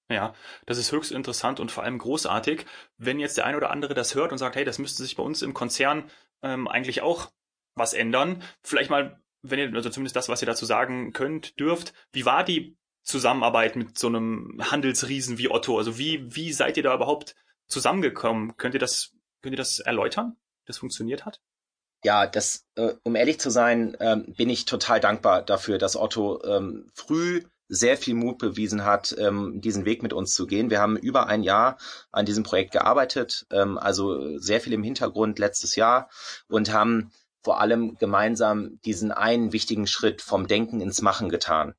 Ja, 0.09 0.33
das 0.65 0.77
ist 0.77 0.91
höchst 0.91 1.13
interessant 1.13 1.61
und 1.61 1.71
vor 1.71 1.85
allem 1.85 1.97
großartig, 1.97 2.65
wenn 2.97 3.21
jetzt 3.21 3.37
der 3.37 3.45
ein 3.45 3.55
oder 3.55 3.71
andere 3.71 3.93
das 3.93 4.13
hört 4.13 4.33
und 4.33 4.39
sagt, 4.39 4.57
hey, 4.57 4.65
das 4.65 4.77
müsste 4.77 5.03
sich 5.03 5.15
bei 5.15 5.23
uns 5.23 5.41
im 5.41 5.53
Konzern 5.53 6.11
ähm, 6.43 6.67
eigentlich 6.67 7.01
auch 7.01 7.31
was 7.75 7.93
ändern. 7.93 8.43
Vielleicht 8.61 8.89
mal, 8.89 9.21
wenn 9.41 9.59
ihr, 9.59 9.73
also 9.73 9.89
zumindest 9.89 10.17
das, 10.17 10.27
was 10.27 10.41
ihr 10.41 10.47
dazu 10.47 10.65
sagen 10.65 11.13
könnt, 11.13 11.57
dürft, 11.61 11.93
wie 12.11 12.25
war 12.25 12.43
die 12.43 12.75
Zusammenarbeit 13.03 13.75
mit 13.75 13.97
so 13.97 14.07
einem 14.07 14.59
Handelsriesen 14.59 15.37
wie 15.37 15.49
Otto? 15.49 15.77
Also 15.77 15.97
wie, 15.97 16.35
wie 16.35 16.53
seid 16.53 16.77
ihr 16.77 16.83
da 16.83 16.93
überhaupt 16.93 17.35
zusammengekommen? 17.67 18.57
Könnt 18.57 18.73
ihr 18.73 18.79
das, 18.79 19.11
könnt 19.41 19.53
ihr 19.53 19.57
das 19.57 19.79
erläutern, 19.79 20.35
wie 20.63 20.67
das 20.67 20.77
funktioniert 20.77 21.25
hat? 21.25 21.41
Ja, 22.03 22.25
das, 22.25 22.65
äh, 22.75 22.93
um 23.03 23.15
ehrlich 23.15 23.39
zu 23.39 23.51
sein, 23.51 23.95
ähm, 23.99 24.33
bin 24.35 24.49
ich 24.49 24.65
total 24.65 24.99
dankbar 24.99 25.43
dafür, 25.43 25.77
dass 25.77 25.95
Otto 25.95 26.43
ähm, 26.43 26.89
früh 26.95 27.43
sehr 27.67 27.95
viel 27.95 28.15
Mut 28.15 28.37
bewiesen 28.37 28.83
hat, 28.83 29.15
ähm, 29.17 29.61
diesen 29.61 29.85
Weg 29.85 30.03
mit 30.03 30.11
uns 30.11 30.33
zu 30.33 30.45
gehen. 30.45 30.69
Wir 30.69 30.79
haben 30.79 30.97
über 30.97 31.27
ein 31.27 31.43
Jahr 31.43 31.77
an 32.11 32.25
diesem 32.25 32.43
Projekt 32.43 32.73
gearbeitet, 32.73 33.45
also 33.49 34.37
sehr 34.39 34.59
viel 34.59 34.73
im 34.73 34.83
Hintergrund 34.83 35.39
letztes 35.39 35.77
Jahr 35.77 36.09
und 36.49 36.73
haben 36.73 37.11
vor 37.43 37.61
allem 37.61 37.95
gemeinsam 37.97 38.79
diesen 38.83 39.13
einen 39.13 39.53
wichtigen 39.53 39.87
Schritt 39.87 40.21
vom 40.21 40.47
Denken 40.47 40.81
ins 40.81 41.01
Machen 41.01 41.29
getan. 41.29 41.73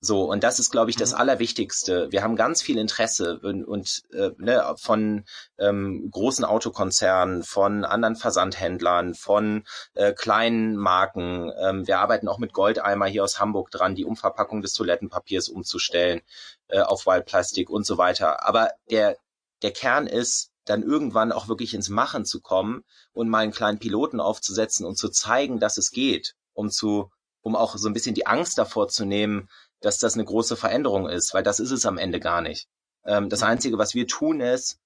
So, 0.00 0.24
und 0.30 0.44
das 0.44 0.58
ist, 0.58 0.70
glaube 0.70 0.90
ich, 0.90 0.96
das 0.96 1.12
mhm. 1.12 1.18
Allerwichtigste. 1.18 2.12
Wir 2.12 2.22
haben 2.22 2.36
ganz 2.36 2.62
viel 2.62 2.78
Interesse 2.78 3.40
und, 3.40 3.64
und 3.64 4.02
äh, 4.12 4.30
ne, 4.38 4.74
von 4.78 5.24
ähm, 5.58 6.08
großen 6.10 6.44
Autokonzernen, 6.44 7.42
von 7.42 7.84
anderen 7.84 8.16
Versandhändlern, 8.16 9.14
von 9.14 9.64
äh, 9.94 10.12
kleinen 10.12 10.76
Marken. 10.76 11.50
Ähm, 11.58 11.86
wir 11.86 11.98
arbeiten 11.98 12.28
auch 12.28 12.38
mit 12.38 12.52
Goldeimer 12.52 13.06
hier 13.06 13.24
aus 13.24 13.40
Hamburg 13.40 13.70
dran, 13.70 13.94
die 13.94 14.04
Umverpackung 14.04 14.60
des 14.62 14.74
Toilettenpapiers 14.74 15.48
umzustellen 15.48 16.20
äh, 16.68 16.80
auf 16.80 17.06
Wild 17.06 17.24
Plastic 17.24 17.70
und 17.70 17.86
so 17.86 17.96
weiter. 17.98 18.46
Aber 18.46 18.70
der, 18.90 19.16
der 19.62 19.72
Kern 19.72 20.06
ist, 20.06 20.50
dann 20.66 20.82
irgendwann 20.82 21.32
auch 21.32 21.48
wirklich 21.48 21.74
ins 21.74 21.88
Machen 21.88 22.24
zu 22.24 22.40
kommen 22.40 22.84
und 23.12 23.28
mal 23.28 23.38
einen 23.38 23.52
kleinen 23.52 23.78
Piloten 23.78 24.20
aufzusetzen 24.20 24.84
und 24.84 24.96
zu 24.96 25.08
zeigen, 25.08 25.58
dass 25.58 25.78
es 25.78 25.90
geht, 25.90 26.34
um 26.52 26.70
zu, 26.70 27.10
um 27.40 27.56
auch 27.56 27.76
so 27.76 27.88
ein 27.88 27.92
bisschen 27.92 28.14
die 28.14 28.26
Angst 28.26 28.58
davor 28.58 28.88
zu 28.88 29.04
nehmen, 29.04 29.48
dass 29.80 29.98
das 29.98 30.14
eine 30.14 30.24
große 30.24 30.56
Veränderung 30.56 31.08
ist, 31.08 31.34
weil 31.34 31.42
das 31.42 31.60
ist 31.60 31.70
es 31.70 31.86
am 31.86 31.98
Ende 31.98 32.20
gar 32.20 32.40
nicht. 32.40 32.68
Ähm, 33.04 33.28
das 33.28 33.40
mhm. 33.40 33.46
Einzige, 33.48 33.78
was 33.78 33.94
wir 33.94 34.06
tun, 34.06 34.40
ist, 34.40 34.78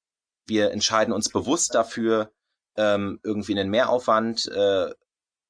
wir 0.46 0.70
entscheiden 0.70 1.14
uns 1.14 1.28
bewusst 1.28 1.74
dafür, 1.74 2.30
ähm, 2.76 3.20
irgendwie 3.22 3.58
einen 3.58 3.70
Mehraufwand 3.70 4.46
äh, 4.48 4.92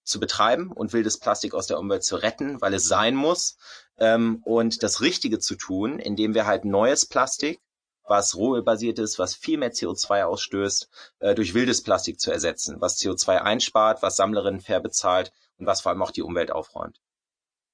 zu 0.04 0.20
betreiben 0.20 0.72
und 0.72 0.92
wildes 0.92 1.18
Plastik 1.18 1.54
aus 1.54 1.66
der 1.66 1.78
Umwelt 1.78 2.04
zu 2.04 2.16
retten, 2.16 2.60
weil 2.60 2.74
es 2.74 2.84
sein 2.84 3.14
muss, 3.14 3.56
ähm, 3.98 4.42
und 4.44 4.82
das 4.82 5.00
Richtige 5.00 5.38
zu 5.38 5.56
tun, 5.56 5.98
indem 5.98 6.34
wir 6.34 6.46
halt 6.46 6.64
neues 6.64 7.06
Plastik, 7.06 7.60
was 8.04 8.34
rohölbasiert 8.34 8.98
ist, 8.98 9.18
was 9.18 9.34
viel 9.34 9.58
mehr 9.58 9.72
CO2 9.72 10.24
ausstößt, 10.24 10.88
äh, 11.20 11.34
durch 11.34 11.54
wildes 11.54 11.82
Plastik 11.82 12.18
zu 12.18 12.32
ersetzen, 12.32 12.80
was 12.80 12.98
CO2 12.98 13.38
einspart, 13.38 14.02
was 14.02 14.16
Sammlerinnen 14.16 14.60
fair 14.60 14.80
bezahlt 14.80 15.32
und 15.58 15.66
was 15.66 15.80
vor 15.82 15.90
allem 15.90 16.02
auch 16.02 16.10
die 16.10 16.22
Umwelt 16.22 16.50
aufräumt. 16.50 17.00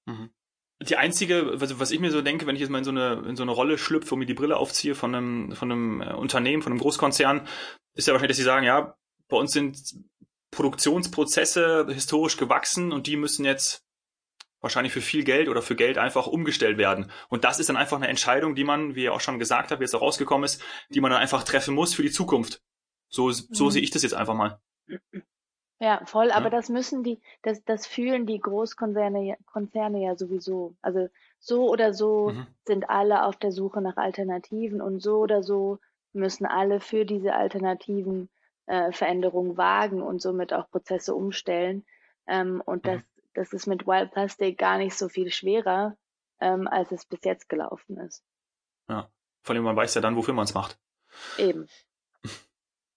Mhm 0.04 0.30
die 0.82 0.96
einzige, 0.96 1.60
was, 1.60 1.78
was 1.80 1.90
ich 1.90 2.00
mir 2.00 2.10
so 2.10 2.22
denke, 2.22 2.46
wenn 2.46 2.54
ich 2.54 2.60
jetzt 2.60 2.70
mal 2.70 2.78
in 2.78 2.84
so 2.84 2.90
eine, 2.90 3.24
in 3.26 3.36
so 3.36 3.42
eine 3.42 3.52
Rolle 3.52 3.78
schlüpfe 3.78 4.14
und 4.14 4.20
mir 4.20 4.26
die 4.26 4.34
Brille 4.34 4.56
aufziehe 4.56 4.94
von 4.94 5.14
einem, 5.14 5.52
von 5.52 5.72
einem 5.72 6.00
äh, 6.02 6.12
Unternehmen, 6.12 6.62
von 6.62 6.72
einem 6.72 6.80
Großkonzern, 6.80 7.46
ist 7.94 8.06
ja 8.06 8.12
wahrscheinlich, 8.12 8.36
dass 8.36 8.36
sie 8.36 8.42
sagen, 8.42 8.66
ja, 8.66 8.96
bei 9.28 9.36
uns 9.36 9.52
sind 9.52 9.78
Produktionsprozesse 10.50 11.86
historisch 11.90 12.36
gewachsen 12.36 12.92
und 12.92 13.06
die 13.06 13.16
müssen 13.16 13.44
jetzt 13.44 13.84
wahrscheinlich 14.60 14.92
für 14.92 15.00
viel 15.00 15.24
Geld 15.24 15.48
oder 15.48 15.62
für 15.62 15.76
Geld 15.76 15.98
einfach 15.98 16.26
umgestellt 16.26 16.78
werden. 16.78 17.10
Und 17.28 17.44
das 17.44 17.58
ist 17.58 17.68
dann 17.68 17.76
einfach 17.76 17.96
eine 17.96 18.08
Entscheidung, 18.08 18.54
die 18.54 18.64
man, 18.64 18.94
wie 18.94 19.04
ihr 19.04 19.14
auch 19.14 19.20
schon 19.20 19.38
gesagt 19.38 19.70
habt, 19.70 19.80
wie 19.80 19.84
es 19.84 19.94
auch 19.94 20.02
rausgekommen 20.02 20.44
ist, 20.44 20.62
die 20.88 21.00
man 21.00 21.10
dann 21.10 21.20
einfach 21.20 21.44
treffen 21.44 21.74
muss 21.74 21.94
für 21.94 22.02
die 22.02 22.10
Zukunft. 22.10 22.62
So, 23.08 23.30
so 23.30 23.66
mhm. 23.66 23.70
sehe 23.70 23.82
ich 23.82 23.90
das 23.90 24.02
jetzt 24.02 24.14
einfach 24.14 24.34
mal. 24.34 24.60
Ja, 25.78 26.00
voll, 26.06 26.30
aber 26.30 26.48
das 26.48 26.70
müssen 26.70 27.02
die, 27.02 27.20
das, 27.42 27.62
das 27.64 27.86
fühlen 27.86 28.24
die 28.24 28.40
Großkonzerne 28.40 29.36
Konzerne 29.44 30.02
ja 30.02 30.16
sowieso. 30.16 30.74
Also 30.80 31.08
so 31.38 31.68
oder 31.68 31.92
so 31.92 32.30
mhm. 32.30 32.46
sind 32.64 32.88
alle 32.88 33.24
auf 33.24 33.36
der 33.36 33.52
Suche 33.52 33.82
nach 33.82 33.98
Alternativen 33.98 34.80
und 34.80 35.00
so 35.00 35.18
oder 35.18 35.42
so 35.42 35.78
müssen 36.14 36.46
alle 36.46 36.80
für 36.80 37.04
diese 37.04 37.34
alternativen 37.34 38.30
äh, 38.64 38.90
Veränderungen 38.90 39.58
wagen 39.58 40.02
und 40.02 40.22
somit 40.22 40.54
auch 40.54 40.70
Prozesse 40.70 41.14
umstellen. 41.14 41.84
Ähm, 42.26 42.62
und 42.64 42.84
mhm. 42.84 42.88
das, 42.88 43.02
das 43.34 43.52
ist 43.52 43.66
mit 43.66 43.86
Wild 43.86 44.12
Plastic 44.12 44.56
gar 44.56 44.78
nicht 44.78 44.96
so 44.96 45.10
viel 45.10 45.30
schwerer, 45.30 45.96
ähm, 46.40 46.66
als 46.66 46.90
es 46.90 47.04
bis 47.04 47.20
jetzt 47.22 47.50
gelaufen 47.50 47.98
ist. 47.98 48.24
Ja, 48.88 49.10
vor 49.42 49.54
allem 49.54 49.64
man 49.64 49.76
weiß 49.76 49.94
ja 49.94 50.00
dann, 50.00 50.16
wofür 50.16 50.32
man 50.32 50.44
es 50.44 50.54
macht. 50.54 50.78
Eben. 51.38 51.68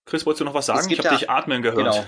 Chris, 0.10 0.26
wolltest 0.26 0.42
du 0.42 0.46
noch 0.46 0.56
was 0.56 0.66
sagen? 0.66 0.90
Ich 0.90 0.98
habe 0.98 1.16
dich 1.16 1.30
atmen 1.30 1.62
gehört. 1.62 1.78
Genau. 1.78 2.06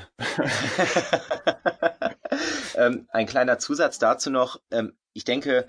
ähm, 2.76 3.08
ein 3.12 3.28
kleiner 3.28 3.60
Zusatz 3.60 4.00
dazu 4.00 4.32
noch. 4.32 4.60
Ähm, 4.72 4.98
ich 5.14 5.24
denke, 5.24 5.68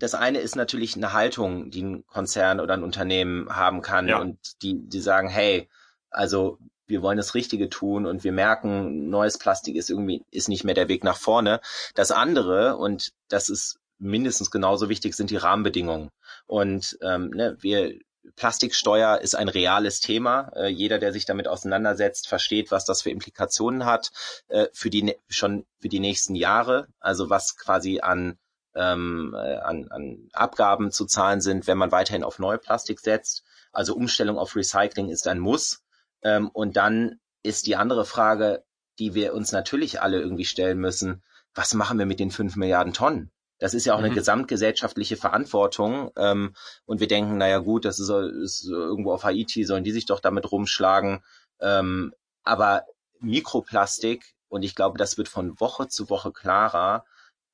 das 0.00 0.14
eine 0.14 0.40
ist 0.40 0.56
natürlich 0.56 0.96
eine 0.96 1.12
Haltung, 1.12 1.70
die 1.70 1.82
ein 1.82 2.06
Konzern 2.06 2.58
oder 2.58 2.74
ein 2.74 2.82
Unternehmen 2.82 3.54
haben 3.54 3.80
kann 3.80 4.08
ja. 4.08 4.18
und 4.18 4.38
die, 4.62 4.88
die 4.88 5.00
sagen, 5.00 5.28
hey, 5.28 5.68
also 6.10 6.58
wir 6.88 7.00
wollen 7.02 7.16
das 7.16 7.36
Richtige 7.36 7.68
tun 7.68 8.06
und 8.06 8.24
wir 8.24 8.32
merken, 8.32 9.08
neues 9.08 9.38
Plastik 9.38 9.76
ist 9.76 9.88
irgendwie, 9.88 10.24
ist 10.32 10.48
nicht 10.48 10.64
mehr 10.64 10.74
der 10.74 10.88
Weg 10.88 11.04
nach 11.04 11.16
vorne. 11.16 11.60
Das 11.94 12.10
andere, 12.10 12.76
und 12.76 13.12
das 13.28 13.48
ist 13.48 13.78
mindestens 13.98 14.50
genauso 14.50 14.88
wichtig, 14.88 15.14
sind 15.14 15.30
die 15.30 15.36
Rahmenbedingungen. 15.36 16.10
Und 16.46 16.98
ähm, 17.02 17.30
ne, 17.30 17.56
wir 17.60 17.98
Plastiksteuer 18.36 19.18
ist 19.18 19.34
ein 19.34 19.48
reales 19.48 20.00
Thema. 20.00 20.50
Äh, 20.54 20.68
jeder, 20.68 20.98
der 20.98 21.12
sich 21.12 21.24
damit 21.24 21.48
auseinandersetzt, 21.48 22.28
versteht, 22.28 22.70
was 22.70 22.84
das 22.84 23.02
für 23.02 23.10
Implikationen 23.10 23.84
hat 23.84 24.10
äh, 24.48 24.66
für 24.72 24.90
die 24.90 25.16
schon 25.28 25.66
für 25.80 25.88
die 25.88 26.00
nächsten 26.00 26.34
Jahre. 26.34 26.88
Also 27.00 27.30
was 27.30 27.56
quasi 27.56 28.00
an 28.00 28.38
ähm, 28.74 29.34
äh, 29.36 29.56
an, 29.56 29.88
an 29.90 30.28
Abgaben 30.32 30.90
zu 30.92 31.06
zahlen 31.06 31.40
sind, 31.40 31.66
wenn 31.66 31.78
man 31.78 31.92
weiterhin 31.92 32.24
auf 32.24 32.38
neue 32.38 32.58
Plastik 32.58 33.00
setzt. 33.00 33.44
Also 33.72 33.94
Umstellung 33.94 34.38
auf 34.38 34.56
Recycling 34.56 35.08
ist 35.08 35.26
ein 35.26 35.38
Muss. 35.38 35.82
Ähm, 36.22 36.48
und 36.48 36.76
dann 36.76 37.20
ist 37.42 37.66
die 37.66 37.76
andere 37.76 38.04
Frage, 38.04 38.64
die 38.98 39.14
wir 39.14 39.34
uns 39.34 39.52
natürlich 39.52 40.00
alle 40.00 40.20
irgendwie 40.20 40.44
stellen 40.44 40.78
müssen, 40.78 41.22
was 41.54 41.74
machen 41.74 41.98
wir 41.98 42.06
mit 42.06 42.20
den 42.20 42.30
fünf 42.30 42.56
Milliarden 42.56 42.92
Tonnen? 42.92 43.30
Das 43.58 43.74
ist 43.74 43.84
ja 43.84 43.94
auch 43.94 43.98
mhm. 43.98 44.06
eine 44.06 44.14
gesamtgesellschaftliche 44.14 45.16
Verantwortung. 45.16 46.10
Ähm, 46.16 46.54
und 46.86 47.00
wir 47.00 47.08
denken, 47.08 47.38
naja 47.38 47.58
gut, 47.58 47.84
das 47.84 47.98
ist, 47.98 48.08
ist, 48.08 48.68
irgendwo 48.68 49.12
auf 49.12 49.24
Haiti, 49.24 49.64
sollen 49.64 49.84
die 49.84 49.92
sich 49.92 50.06
doch 50.06 50.20
damit 50.20 50.50
rumschlagen. 50.50 51.22
Ähm, 51.60 52.12
aber 52.44 52.84
Mikroplastik, 53.20 54.34
und 54.48 54.62
ich 54.62 54.74
glaube, 54.74 54.98
das 54.98 55.18
wird 55.18 55.28
von 55.28 55.58
Woche 55.60 55.88
zu 55.88 56.08
Woche 56.08 56.32
klarer, 56.32 57.04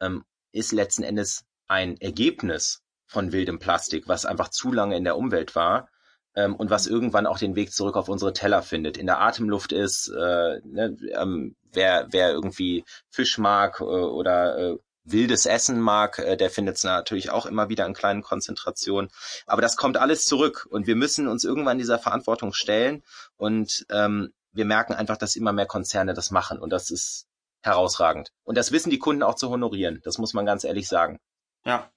ähm, 0.00 0.24
ist 0.52 0.72
letzten 0.72 1.02
Endes 1.02 1.44
ein 1.66 1.96
Ergebnis 2.00 2.82
von 3.06 3.32
wildem 3.32 3.58
Plastik, 3.58 4.06
was 4.06 4.26
einfach 4.26 4.48
zu 4.48 4.72
lange 4.72 4.96
in 4.96 5.04
der 5.04 5.16
Umwelt 5.16 5.56
war 5.56 5.88
ähm, 6.34 6.54
und 6.54 6.70
was 6.70 6.86
irgendwann 6.86 7.26
auch 7.26 7.38
den 7.38 7.56
Weg 7.56 7.72
zurück 7.72 7.96
auf 7.96 8.08
unsere 8.08 8.32
Teller 8.32 8.62
findet. 8.62 8.96
In 8.96 9.06
der 9.06 9.20
Atemluft 9.20 9.72
ist, 9.72 10.08
äh, 10.08 10.60
ne, 10.64 10.96
ähm, 11.12 11.56
wer, 11.72 12.08
wer 12.10 12.30
irgendwie 12.30 12.84
Fisch 13.08 13.38
mag 13.38 13.80
äh, 13.80 13.84
oder 13.84 14.58
äh, 14.58 14.76
wildes 15.04 15.46
Essen 15.46 15.80
mag, 15.80 16.18
äh, 16.18 16.36
der 16.36 16.50
findet 16.50 16.76
es 16.76 16.84
natürlich 16.84 17.30
auch 17.30 17.46
immer 17.46 17.68
wieder 17.68 17.86
in 17.86 17.94
kleinen 17.94 18.22
Konzentrationen. 18.22 19.10
Aber 19.46 19.62
das 19.62 19.76
kommt 19.76 19.96
alles 19.96 20.24
zurück 20.24 20.66
und 20.70 20.86
wir 20.86 20.96
müssen 20.96 21.28
uns 21.28 21.44
irgendwann 21.44 21.78
dieser 21.78 21.98
Verantwortung 21.98 22.52
stellen 22.52 23.02
und 23.36 23.86
ähm, 23.90 24.32
wir 24.52 24.64
merken 24.64 24.94
einfach, 24.94 25.16
dass 25.16 25.36
immer 25.36 25.52
mehr 25.52 25.66
Konzerne 25.66 26.14
das 26.14 26.30
machen 26.30 26.58
und 26.58 26.70
das 26.70 26.90
ist 26.90 27.26
herausragend. 27.62 28.32
Und 28.44 28.56
das 28.56 28.72
wissen 28.72 28.90
die 28.90 28.98
Kunden 28.98 29.22
auch 29.22 29.34
zu 29.34 29.50
honorieren. 29.50 30.00
Das 30.04 30.18
muss 30.18 30.34
man 30.34 30.46
ganz 30.46 30.64
ehrlich 30.64 30.88
sagen. 30.88 31.18
Ja. 31.64 31.90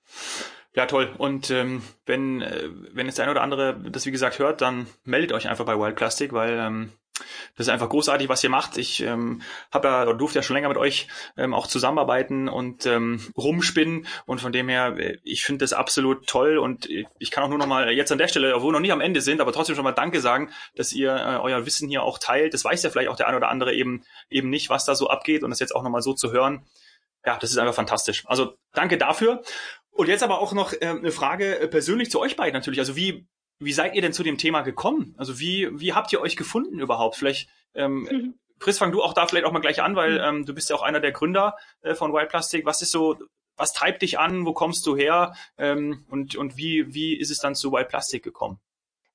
Ja, 0.73 0.85
toll. 0.85 1.11
Und 1.17 1.49
ähm, 1.49 1.81
wenn, 2.05 2.41
äh, 2.41 2.69
wenn 2.93 3.07
jetzt 3.07 3.17
der 3.17 3.23
eine 3.23 3.31
oder 3.31 3.41
andere 3.41 3.79
das 3.89 4.05
wie 4.05 4.11
gesagt 4.11 4.37
hört, 4.37 4.61
dann 4.61 4.87
meldet 5.03 5.31
euch 5.31 5.49
einfach 5.49 5.65
bei 5.65 5.77
Wild 5.77 5.95
Plastic, 5.95 6.33
weil 6.33 6.53
ähm, 6.53 6.91
das 7.55 7.67
ist 7.67 7.73
einfach 7.73 7.89
großartig, 7.89 8.29
was 8.29 8.43
ihr 8.43 8.49
macht. 8.49 8.77
Ich 8.77 9.01
ähm, 9.01 9.41
habe 9.71 9.87
ja 9.87 10.13
durfte 10.13 10.39
ja 10.39 10.43
schon 10.43 10.55
länger 10.55 10.69
mit 10.69 10.77
euch 10.77 11.07
ähm, 11.37 11.53
auch 11.53 11.67
zusammenarbeiten 11.67 12.47
und 12.47 12.85
ähm, 12.85 13.21
rumspinnen 13.37 14.07
und 14.25 14.41
von 14.41 14.51
dem 14.51 14.69
her, 14.69 14.95
äh, 14.97 15.17
ich 15.23 15.43
finde 15.43 15.63
das 15.63 15.73
absolut 15.73 16.27
toll 16.27 16.57
und 16.57 16.87
ich 17.19 17.31
kann 17.31 17.43
auch 17.43 17.49
nur 17.49 17.57
noch 17.57 17.67
mal 17.67 17.91
jetzt 17.91 18.11
an 18.11 18.17
der 18.17 18.27
Stelle, 18.27 18.55
obwohl 18.55 18.69
wir 18.69 18.73
noch 18.73 18.79
nicht 18.81 18.91
am 18.91 19.01
Ende 19.01 19.21
sind, 19.21 19.41
aber 19.41 19.51
trotzdem 19.51 19.75
schon 19.75 19.83
mal 19.83 19.91
Danke 19.91 20.21
sagen, 20.21 20.51
dass 20.75 20.93
ihr 20.93 21.15
äh, 21.15 21.37
euer 21.37 21.65
Wissen 21.65 21.89
hier 21.89 22.03
auch 22.03 22.19
teilt. 22.19 22.53
Das 22.53 22.63
weiß 22.63 22.83
ja 22.83 22.89
vielleicht 22.89 23.09
auch 23.09 23.15
der 23.15 23.27
eine 23.27 23.37
oder 23.37 23.49
andere 23.49 23.73
eben 23.73 24.03
eben 24.29 24.49
nicht, 24.49 24.69
was 24.69 24.85
da 24.85 24.95
so 24.95 25.09
abgeht 25.09 25.43
und 25.43 25.49
das 25.49 25.59
jetzt 25.59 25.75
auch 25.75 25.83
noch 25.83 25.89
mal 25.89 26.01
so 26.01 26.13
zu 26.13 26.31
hören. 26.31 26.65
Ja, 27.25 27.37
das 27.37 27.51
ist 27.51 27.57
einfach 27.57 27.73
fantastisch. 27.73 28.23
Also 28.27 28.55
danke 28.73 28.97
dafür. 28.97 29.41
Und 29.91 30.07
jetzt 30.07 30.23
aber 30.23 30.39
auch 30.39 30.53
noch 30.53 30.73
äh, 30.73 30.85
eine 30.85 31.11
Frage 31.11 31.59
äh, 31.59 31.67
persönlich 31.67 32.11
zu 32.11 32.19
euch 32.19 32.35
beiden 32.35 32.53
natürlich. 32.53 32.79
Also 32.79 32.95
wie 32.95 33.27
wie 33.59 33.73
seid 33.73 33.95
ihr 33.95 34.01
denn 34.01 34.13
zu 34.13 34.23
dem 34.23 34.37
Thema 34.37 34.61
gekommen? 34.61 35.15
Also 35.17 35.39
wie, 35.39 35.69
wie 35.79 35.93
habt 35.93 36.13
ihr 36.13 36.21
euch 36.21 36.35
gefunden 36.35 36.79
überhaupt? 36.79 37.15
Vielleicht, 37.15 37.49
ähm, 37.73 38.01
mhm. 38.03 38.33
Chris, 38.59 38.77
fang 38.77 38.91
du 38.91 39.01
auch 39.01 39.13
da 39.13 39.27
vielleicht 39.27 39.45
auch 39.45 39.51
mal 39.51 39.59
gleich 39.59 39.81
an, 39.81 39.95
weil 39.95 40.13
mhm. 40.13 40.23
ähm, 40.39 40.45
du 40.45 40.53
bist 40.53 40.69
ja 40.69 40.75
auch 40.75 40.81
einer 40.81 40.99
der 40.99 41.11
Gründer 41.11 41.55
äh, 41.81 41.95
von 41.95 42.13
Wild 42.13 42.29
Plastic. 42.29 42.65
Was 42.65 42.81
ist 42.81 42.91
so, 42.91 43.17
was 43.55 43.73
treibt 43.73 44.01
dich 44.01 44.19
an? 44.19 44.45
Wo 44.45 44.53
kommst 44.53 44.85
du 44.85 44.95
her? 44.95 45.33
Ähm, 45.57 46.05
und, 46.09 46.35
und 46.35 46.57
wie, 46.57 46.93
wie 46.93 47.17
ist 47.17 47.31
es 47.31 47.39
dann 47.39 47.55
zu 47.55 47.71
Wild 47.71 47.89
Plastic 47.89 48.23
gekommen? 48.23 48.59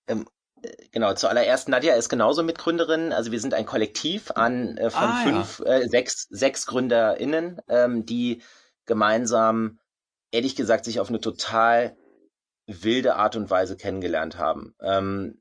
Ähm, 0.09 0.27
äh, 0.63 0.71
Genau, 0.91 1.15
zuallererst 1.15 1.69
Nadja 1.69 1.95
ist 1.95 2.09
genauso 2.09 2.43
Mitgründerin. 2.43 3.13
Also 3.13 3.33
wir 3.33 3.41
sind 3.41 3.55
ein 3.55 3.67
Kollektiv 3.67 4.33
an 4.33 4.77
äh, 4.77 4.91
von 4.91 5.05
ah, 5.05 5.23
fünf, 5.23 5.61
ja. 5.61 5.79
äh, 5.79 5.89
sechs, 5.89 6.27
sechs 6.31 6.67
GründerInnen, 6.67 7.61
ähm, 7.69 8.07
die 8.07 8.43
gemeinsam, 8.87 9.79
ehrlich 10.33 10.57
gesagt, 10.57 10.85
sich 10.85 10.99
auf 11.01 11.09
eine 11.09 11.21
total 11.21 11.97
wilde 12.81 13.17
Art 13.17 13.37
und 13.37 13.51
Weise 13.51 13.77
kennengelernt 13.77 14.39
haben. 14.39 14.75
Ähm, 14.81 15.41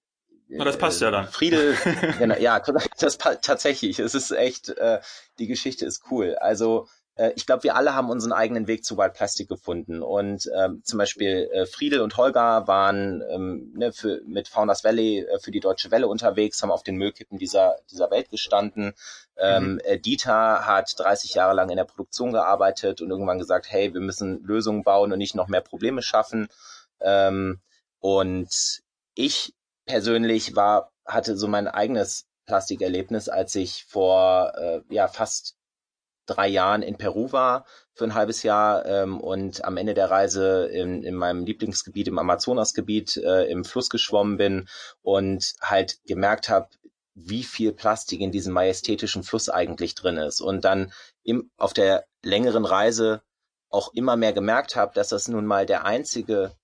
Na, 0.49 0.65
das 0.65 0.77
passt 0.77 1.01
äh, 1.01 1.05
ja 1.05 1.11
dann. 1.11 1.27
Friedel, 1.27 1.75
genau, 2.19 2.35
ja, 2.35 2.61
das 2.99 3.17
passt 3.17 3.43
tatsächlich. 3.43 3.99
Es 3.99 4.15
ist 4.15 4.31
echt, 4.31 4.69
äh, 4.69 4.99
die 5.39 5.47
Geschichte 5.47 5.85
ist 5.85 6.03
cool. 6.11 6.35
Also 6.35 6.87
äh, 7.15 7.31
ich 7.35 7.45
glaube, 7.45 7.63
wir 7.63 7.75
alle 7.75 7.93
haben 7.93 8.09
unseren 8.09 8.31
eigenen 8.31 8.67
Weg 8.67 8.83
zu 8.83 8.97
Wild 8.97 9.13
Plastic 9.13 9.47
gefunden. 9.47 10.01
Und 10.01 10.49
ähm, 10.57 10.81
zum 10.83 10.97
Beispiel 10.97 11.49
äh, 11.51 11.65
Friedel 11.65 12.01
und 12.01 12.17
Holger 12.17 12.67
waren 12.67 13.23
ähm, 13.29 13.73
ne, 13.75 13.91
für, 13.91 14.21
mit 14.25 14.47
Founders 14.47 14.83
Valley 14.83 15.19
äh, 15.19 15.39
für 15.39 15.51
die 15.51 15.59
Deutsche 15.59 15.91
Welle 15.91 16.07
unterwegs, 16.07 16.61
haben 16.61 16.71
auf 16.71 16.83
den 16.83 16.95
Müllkippen 16.95 17.37
dieser, 17.37 17.77
dieser 17.91 18.09
Welt 18.11 18.29
gestanden. 18.29 18.93
Ähm, 19.37 19.73
mhm. 19.73 19.79
äh, 19.83 19.99
Dieter 19.99 20.65
hat 20.65 20.93
30 20.97 21.33
Jahre 21.33 21.53
lang 21.53 21.69
in 21.69 21.77
der 21.77 21.85
Produktion 21.85 22.31
gearbeitet 22.31 23.01
und 23.01 23.09
irgendwann 23.09 23.39
gesagt, 23.39 23.67
hey, 23.69 23.93
wir 23.93 24.01
müssen 24.01 24.43
Lösungen 24.43 24.83
bauen 24.83 25.11
und 25.11 25.17
nicht 25.17 25.35
noch 25.35 25.47
mehr 25.47 25.61
Probleme 25.61 26.01
schaffen. 26.01 26.47
Ähm, 27.03 27.61
und 27.99 28.81
ich 29.15 29.53
persönlich 29.85 30.55
war, 30.55 30.91
hatte 31.05 31.37
so 31.37 31.47
mein 31.47 31.67
eigenes 31.67 32.25
Plastikerlebnis, 32.45 33.29
als 33.29 33.55
ich 33.55 33.85
vor 33.85 34.53
äh, 34.57 34.81
ja 34.89 35.07
fast 35.07 35.55
drei 36.25 36.47
Jahren 36.47 36.81
in 36.81 36.97
Peru 36.97 37.31
war 37.31 37.65
für 37.93 38.05
ein 38.05 38.13
halbes 38.13 38.43
Jahr 38.43 38.85
ähm, 38.85 39.19
und 39.19 39.65
am 39.65 39.77
Ende 39.77 39.93
der 39.93 40.09
Reise 40.09 40.65
in, 40.67 41.03
in 41.03 41.15
meinem 41.15 41.45
Lieblingsgebiet, 41.45 42.07
im 42.07 42.19
Amazonasgebiet, 42.19 43.17
äh, 43.17 43.45
im 43.45 43.65
Fluss 43.65 43.89
geschwommen 43.89 44.37
bin 44.37 44.67
und 45.01 45.53
halt 45.61 45.99
gemerkt 46.05 46.49
habe, 46.49 46.69
wie 47.13 47.43
viel 47.43 47.73
Plastik 47.73 48.21
in 48.21 48.31
diesem 48.31 48.53
majestätischen 48.53 49.23
Fluss 49.23 49.49
eigentlich 49.49 49.95
drin 49.95 50.17
ist. 50.17 50.41
Und 50.41 50.63
dann 50.63 50.93
im, 51.23 51.51
auf 51.57 51.73
der 51.73 52.05
längeren 52.23 52.65
Reise 52.65 53.21
auch 53.69 53.93
immer 53.93 54.15
mehr 54.15 54.33
gemerkt 54.33 54.75
habe, 54.75 54.93
dass 54.93 55.09
das 55.09 55.27
nun 55.27 55.45
mal 55.45 55.65
der 55.65 55.85
einzige 55.85 56.55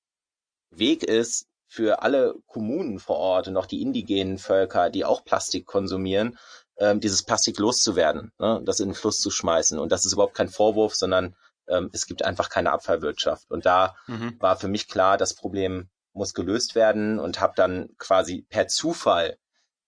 Weg 0.70 1.04
ist 1.04 1.48
für 1.68 2.02
alle 2.02 2.36
Kommunen 2.48 3.00
vor 3.00 3.18
Ort 3.18 3.48
und 3.48 3.58
auch 3.58 3.66
die 3.66 3.82
indigenen 3.82 4.38
Völker, 4.38 4.90
die 4.90 5.06
auch 5.06 5.24
Plastik 5.26 5.66
konsumieren, 5.66 6.38
ähm, 6.78 7.00
dieses 7.00 7.24
Plastik 7.24 7.60
loszuwerden, 7.60 8.32
ne, 8.40 8.62
das 8.64 8.80
in 8.80 8.90
den 8.90 8.96
Fluss 8.96 9.20
zu 9.20 9.30
schmeißen. 9.30 9.78
Und 9.80 9.92
das 9.92 10.06
ist 10.06 10.14
überhaupt 10.14 10.36
kein 10.36 10.50
Vorwurf, 10.50 10.96
sondern 10.96 11.36
ähm, 11.68 11.90
es 11.92 12.06
gibt 12.06 12.24
einfach 12.24 12.50
keine 12.50 12.72
Abfallwirtschaft. 12.72 13.50
Und 13.52 13.66
da 13.66 13.96
mhm. 14.08 14.36
war 14.40 14.58
für 14.58 14.68
mich 14.68 14.88
klar, 14.88 15.18
das 15.18 15.36
Problem 15.36 15.90
muss 16.14 16.34
gelöst 16.34 16.76
werden 16.76 17.20
und 17.20 17.40
habe 17.42 17.54
dann 17.56 17.90
quasi 17.98 18.46
per 18.50 18.68
Zufall 18.68 19.38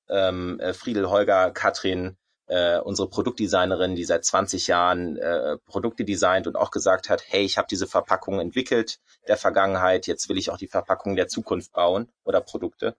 ähm, 0.10 0.60
äh, 0.60 0.74
Friedel, 0.74 1.10
Holger, 1.10 1.52
Katrin, 1.52 2.18
äh, 2.50 2.80
unsere 2.80 3.08
Produktdesignerin, 3.08 3.96
die 3.96 4.06
seit 4.06 4.26
20 4.26 4.68
Jahren 4.68 5.18
äh, 5.18 5.58
Produkte 5.68 6.04
designt 6.04 6.48
und 6.48 6.56
auch 6.56 6.72
gesagt 6.72 7.10
hat, 7.10 7.24
hey, 7.28 7.44
ich 7.44 7.58
habe 7.58 7.68
diese 7.70 7.88
Verpackung 7.88 8.40
entwickelt 8.40 9.00
der 9.28 9.38
Vergangenheit, 9.38 10.08
jetzt 10.08 10.28
will 10.30 10.38
ich 10.38 10.50
auch 10.50 10.58
die 10.58 10.68
Verpackung 10.68 11.16
der 11.16 11.28
Zukunft 11.28 11.72
bauen 11.74 12.12
oder 12.24 12.42
Produkte. 12.42 12.96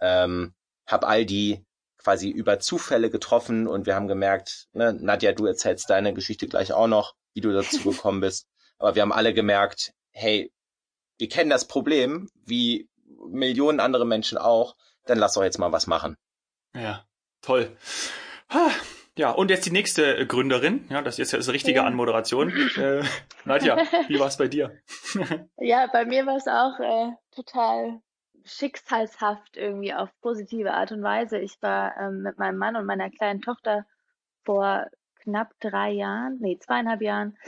Ähm, 0.00 0.54
habe 0.86 1.06
all 1.06 1.24
die 1.24 1.64
quasi 1.96 2.28
über 2.28 2.60
Zufälle 2.60 3.08
getroffen 3.08 3.66
und 3.66 3.86
wir 3.86 3.94
haben 3.94 4.06
gemerkt, 4.08 4.68
ne, 4.74 4.92
Nadja, 4.92 5.32
du 5.32 5.46
erzählst 5.46 5.88
deine 5.88 6.12
Geschichte 6.12 6.46
gleich 6.46 6.74
auch 6.74 6.86
noch, 6.86 7.14
wie 7.32 7.40
du 7.40 7.52
dazu 7.52 7.78
gekommen 7.90 8.20
bist. 8.20 8.46
Aber 8.78 8.94
wir 8.94 9.00
haben 9.00 9.12
alle 9.12 9.32
gemerkt, 9.32 9.94
hey, 10.10 10.52
wir 11.16 11.30
kennen 11.30 11.48
das 11.48 11.66
Problem, 11.66 12.28
wie 12.44 12.90
Millionen 13.26 13.80
andere 13.80 14.04
Menschen 14.04 14.36
auch, 14.36 14.76
dann 15.06 15.18
lass 15.18 15.34
doch 15.34 15.42
jetzt 15.42 15.58
mal 15.58 15.72
was 15.72 15.86
machen. 15.86 16.16
Ja, 16.74 17.06
toll. 17.40 17.74
Ja, 19.16 19.30
und 19.30 19.50
jetzt 19.50 19.64
die 19.64 19.70
nächste 19.70 20.26
Gründerin. 20.26 20.86
Ja, 20.90 21.00
das 21.00 21.20
ist 21.20 21.32
jetzt 21.32 21.46
die 21.46 21.52
richtige 21.52 21.80
ja. 21.80 21.84
Anmoderation. 21.84 22.52
Äh, 22.76 23.02
Nadja, 23.44 23.76
wie 24.08 24.18
war 24.18 24.26
es 24.26 24.36
bei 24.36 24.48
dir? 24.48 24.76
ja, 25.58 25.86
bei 25.86 26.04
mir 26.04 26.26
war 26.26 26.36
es 26.36 26.48
auch 26.48 26.80
äh, 26.80 27.12
total 27.30 28.00
schicksalshaft 28.44 29.56
irgendwie 29.56 29.94
auf 29.94 30.10
positive 30.20 30.72
Art 30.72 30.90
und 30.90 31.02
Weise. 31.02 31.38
Ich 31.38 31.62
war 31.62 31.96
ähm, 31.96 32.22
mit 32.22 32.38
meinem 32.38 32.58
Mann 32.58 32.74
und 32.74 32.86
meiner 32.86 33.08
kleinen 33.08 33.40
Tochter 33.40 33.86
vor 34.44 34.88
knapp 35.22 35.52
drei 35.60 35.90
Jahren, 35.90 36.38
nee, 36.40 36.58
zweieinhalb 36.58 37.00
Jahren, 37.00 37.38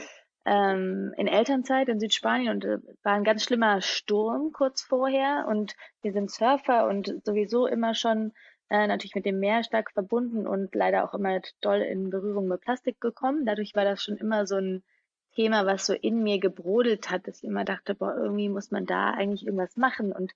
ähm, 0.45 1.13
in 1.17 1.27
Elternzeit 1.27 1.89
in 1.89 1.99
Südspanien 1.99 2.55
und 2.55 2.65
äh, 2.65 2.77
war 3.03 3.13
ein 3.13 3.25
ganz 3.25 3.43
schlimmer 3.43 3.81
Sturm 3.81 4.53
kurz 4.53 4.81
vorher 4.81 5.45
und 5.49 5.75
wir 6.01 6.13
sind 6.13 6.31
Surfer 6.31 6.87
und 6.87 7.13
sowieso 7.25 7.67
immer 7.67 7.93
schon 7.93 8.31
äh, 8.69 8.87
natürlich 8.87 9.15
mit 9.15 9.25
dem 9.25 9.39
Meer 9.39 9.63
stark 9.63 9.91
verbunden 9.91 10.47
und 10.47 10.73
leider 10.75 11.03
auch 11.03 11.13
immer 11.13 11.41
doll 11.61 11.81
in 11.81 12.09
Berührung 12.09 12.47
mit 12.47 12.61
Plastik 12.61 12.99
gekommen. 13.01 13.45
Dadurch 13.45 13.75
war 13.75 13.85
das 13.85 14.03
schon 14.03 14.17
immer 14.17 14.45
so 14.45 14.55
ein 14.55 14.83
Thema, 15.35 15.65
was 15.65 15.85
so 15.85 15.93
in 15.93 16.23
mir 16.23 16.39
gebrodelt 16.39 17.09
hat, 17.09 17.27
dass 17.27 17.43
ich 17.43 17.43
immer 17.43 17.65
dachte, 17.65 17.95
boah, 17.95 18.15
irgendwie 18.15 18.49
muss 18.49 18.71
man 18.71 18.85
da 18.85 19.11
eigentlich 19.11 19.45
irgendwas 19.45 19.77
machen 19.77 20.11
und 20.11 20.33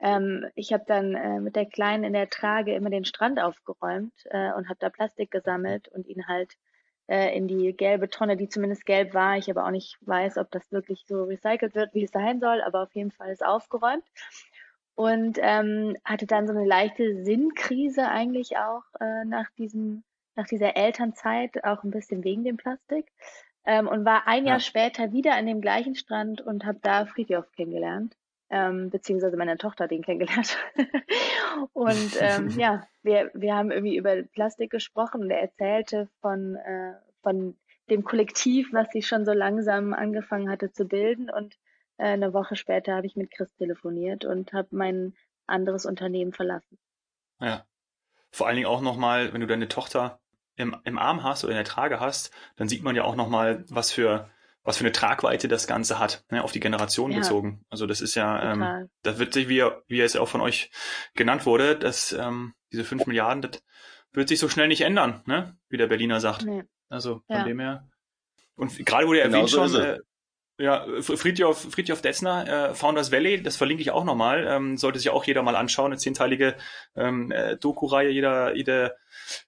ähm, 0.00 0.46
ich 0.54 0.72
habe 0.72 0.84
dann 0.86 1.14
äh, 1.14 1.40
mit 1.40 1.56
der 1.56 1.66
Kleinen 1.66 2.04
in 2.04 2.12
der 2.12 2.28
Trage 2.28 2.74
immer 2.74 2.90
den 2.90 3.04
Strand 3.04 3.40
aufgeräumt 3.40 4.12
äh, 4.26 4.52
und 4.52 4.68
habe 4.68 4.78
da 4.78 4.90
Plastik 4.90 5.30
gesammelt 5.30 5.88
und 5.88 6.06
ihn 6.06 6.26
halt 6.26 6.52
äh, 7.06 7.36
in 7.36 7.48
die 7.48 7.74
gelbe 7.74 8.08
Tonne, 8.10 8.36
die 8.36 8.48
zumindest 8.48 8.86
gelb 8.86 9.14
war. 9.14 9.38
Ich 9.38 9.50
aber 9.50 9.64
auch 9.64 9.70
nicht 9.70 9.96
weiß, 10.02 10.38
ob 10.38 10.50
das 10.50 10.70
wirklich 10.72 11.04
so 11.06 11.24
recycelt 11.24 11.74
wird, 11.74 11.94
wie 11.94 12.04
es 12.04 12.10
sein 12.10 12.40
soll, 12.40 12.60
aber 12.62 12.82
auf 12.82 12.94
jeden 12.94 13.12
Fall 13.12 13.30
ist 13.30 13.44
aufgeräumt. 13.44 14.04
Und 14.96 15.38
ähm, 15.40 15.96
hatte 16.04 16.26
dann 16.26 16.46
so 16.46 16.52
eine 16.52 16.64
leichte 16.64 17.24
Sinnkrise 17.24 18.08
eigentlich 18.08 18.56
auch 18.56 18.84
äh, 19.00 19.24
nach 19.24 19.50
diesem, 19.58 20.04
nach 20.36 20.46
dieser 20.46 20.76
Elternzeit, 20.76 21.64
auch 21.64 21.82
ein 21.82 21.90
bisschen 21.90 22.22
wegen 22.22 22.44
dem 22.44 22.56
Plastik. 22.56 23.06
Ähm, 23.66 23.88
und 23.88 24.04
war 24.04 24.28
ein 24.28 24.46
Jahr 24.46 24.60
später 24.60 25.12
wieder 25.12 25.34
an 25.34 25.46
dem 25.46 25.60
gleichen 25.60 25.96
Strand 25.96 26.40
und 26.40 26.64
habe 26.64 26.78
da 26.82 27.06
Friedhof 27.06 27.50
kennengelernt 27.52 28.14
ähm, 28.50 28.90
beziehungsweise 28.90 29.36
meine 29.36 29.56
Tochter 29.56 29.88
den 29.88 30.02
kennengelernt. 30.02 30.56
und 31.72 32.18
ähm, 32.20 32.48
ja, 32.58 32.86
wir, 33.02 33.30
wir 33.34 33.54
haben 33.54 33.70
irgendwie 33.70 33.96
über 33.96 34.22
Plastik 34.22 34.70
gesprochen 34.70 35.22
und 35.22 35.30
er 35.30 35.40
erzählte 35.40 36.08
von, 36.20 36.56
äh, 36.56 36.92
von 37.22 37.56
dem 37.90 38.04
Kollektiv, 38.04 38.72
was 38.72 38.90
sich 38.92 39.06
schon 39.06 39.24
so 39.24 39.32
langsam 39.32 39.92
angefangen 39.92 40.48
hatte 40.48 40.72
zu 40.72 40.84
bilden. 40.84 41.30
Und 41.30 41.56
äh, 41.96 42.04
eine 42.04 42.32
Woche 42.32 42.56
später 42.56 42.94
habe 42.96 43.06
ich 43.06 43.16
mit 43.16 43.30
Chris 43.30 43.48
telefoniert 43.56 44.24
und 44.24 44.52
habe 44.52 44.68
mein 44.72 45.14
anderes 45.46 45.86
Unternehmen 45.86 46.32
verlassen. 46.32 46.78
Ja. 47.40 47.64
Vor 48.30 48.46
allen 48.46 48.56
Dingen 48.56 48.68
auch 48.68 48.80
nochmal, 48.80 49.32
wenn 49.32 49.40
du 49.40 49.46
deine 49.46 49.68
Tochter 49.68 50.20
im, 50.56 50.76
im 50.84 50.98
Arm 50.98 51.22
hast 51.22 51.44
oder 51.44 51.52
in 51.52 51.58
der 51.58 51.64
Trage 51.64 52.00
hast, 52.00 52.32
dann 52.56 52.68
sieht 52.68 52.82
man 52.82 52.96
ja 52.96 53.04
auch 53.04 53.16
nochmal, 53.16 53.64
was 53.68 53.92
für 53.92 54.30
was 54.64 54.78
für 54.78 54.84
eine 54.84 54.92
Tragweite 54.92 55.46
das 55.46 55.66
Ganze 55.66 55.98
hat, 55.98 56.24
ne, 56.30 56.42
auf 56.42 56.52
die 56.52 56.60
Generation 56.60 57.12
ja. 57.12 57.18
bezogen. 57.18 57.64
Also 57.68 57.86
das 57.86 58.00
ist 58.00 58.14
ja, 58.14 58.52
ähm, 58.52 58.88
das 59.02 59.18
wird 59.18 59.34
sich, 59.34 59.48
wie, 59.48 59.62
wie 59.86 60.00
es 60.00 60.14
ja 60.14 60.22
auch 60.22 60.28
von 60.28 60.40
euch 60.40 60.70
genannt 61.14 61.44
wurde, 61.44 61.76
dass 61.76 62.12
ähm, 62.12 62.54
diese 62.72 62.84
fünf 62.84 63.06
Milliarden, 63.06 63.42
das 63.42 63.62
wird 64.12 64.28
sich 64.28 64.38
so 64.38 64.48
schnell 64.48 64.68
nicht 64.68 64.80
ändern, 64.80 65.22
ne? 65.26 65.56
wie 65.68 65.76
der 65.76 65.86
Berliner 65.86 66.18
sagt. 66.18 66.46
Nee. 66.46 66.64
Also 66.88 67.20
von 67.26 67.36
ja. 67.36 67.44
dem 67.44 67.60
her. 67.60 67.88
Und 68.56 68.86
gerade 68.86 69.06
wurde 69.06 69.18
ja 69.18 69.26
genau 69.26 69.38
erwähnt 69.38 69.50
so 69.50 69.68
schon, 69.68 69.82
äh, 69.82 69.98
ja, 70.58 70.86
Friedjof, 71.00 71.72
Friedjof 71.72 72.00
Detzner, 72.00 72.70
äh, 72.70 72.74
Founders 72.74 73.10
Valley, 73.10 73.42
das 73.42 73.56
verlinke 73.56 73.82
ich 73.82 73.90
auch 73.90 74.04
nochmal, 74.04 74.46
ähm, 74.48 74.76
sollte 74.76 75.00
sich 75.00 75.10
auch 75.10 75.24
jeder 75.24 75.42
mal 75.42 75.56
anschauen, 75.56 75.86
eine 75.86 75.98
zehnteilige 75.98 76.56
ähm, 76.94 77.32
äh, 77.32 77.56
Doku-Reihe, 77.56 78.10
jeder, 78.10 78.54
jede, 78.54 78.94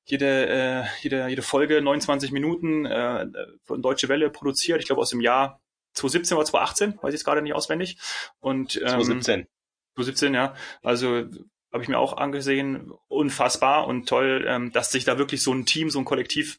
jede, 0.05 0.49
äh, 0.49 0.85
jede, 1.03 1.29
jede 1.29 1.42
Folge 1.42 1.81
29 1.81 2.33
Minuten 2.33 2.87
äh, 2.87 3.27
von 3.62 3.83
Deutsche 3.83 4.09
Welle 4.09 4.31
produziert, 4.31 4.81
ich 4.81 4.87
glaube 4.87 5.01
aus 5.01 5.11
dem 5.11 5.21
Jahr 5.21 5.61
2017 5.92 6.37
oder 6.37 6.47
2018, 6.47 7.03
weiß 7.03 7.14
ich 7.14 7.21
jetzt 7.21 7.25
gerade 7.25 7.42
nicht 7.42 7.55
auswendig. 7.55 7.99
Und, 8.40 8.77
ähm, 8.77 8.88
2017. 8.88 9.47
2017, 9.95 10.35
ja. 10.35 10.55
Also 10.83 11.25
habe 11.73 11.83
ich 11.83 11.88
mir 11.88 11.99
auch 11.99 12.16
angesehen, 12.16 12.92
unfassbar 13.09 13.87
und 13.87 14.09
toll, 14.09 14.45
ähm, 14.49 14.73
dass 14.73 14.90
sich 14.90 15.05
da 15.05 15.19
wirklich 15.19 15.42
so 15.42 15.53
ein 15.53 15.66
Team, 15.66 15.90
so 15.90 15.99
ein 15.99 16.05
Kollektiv 16.05 16.59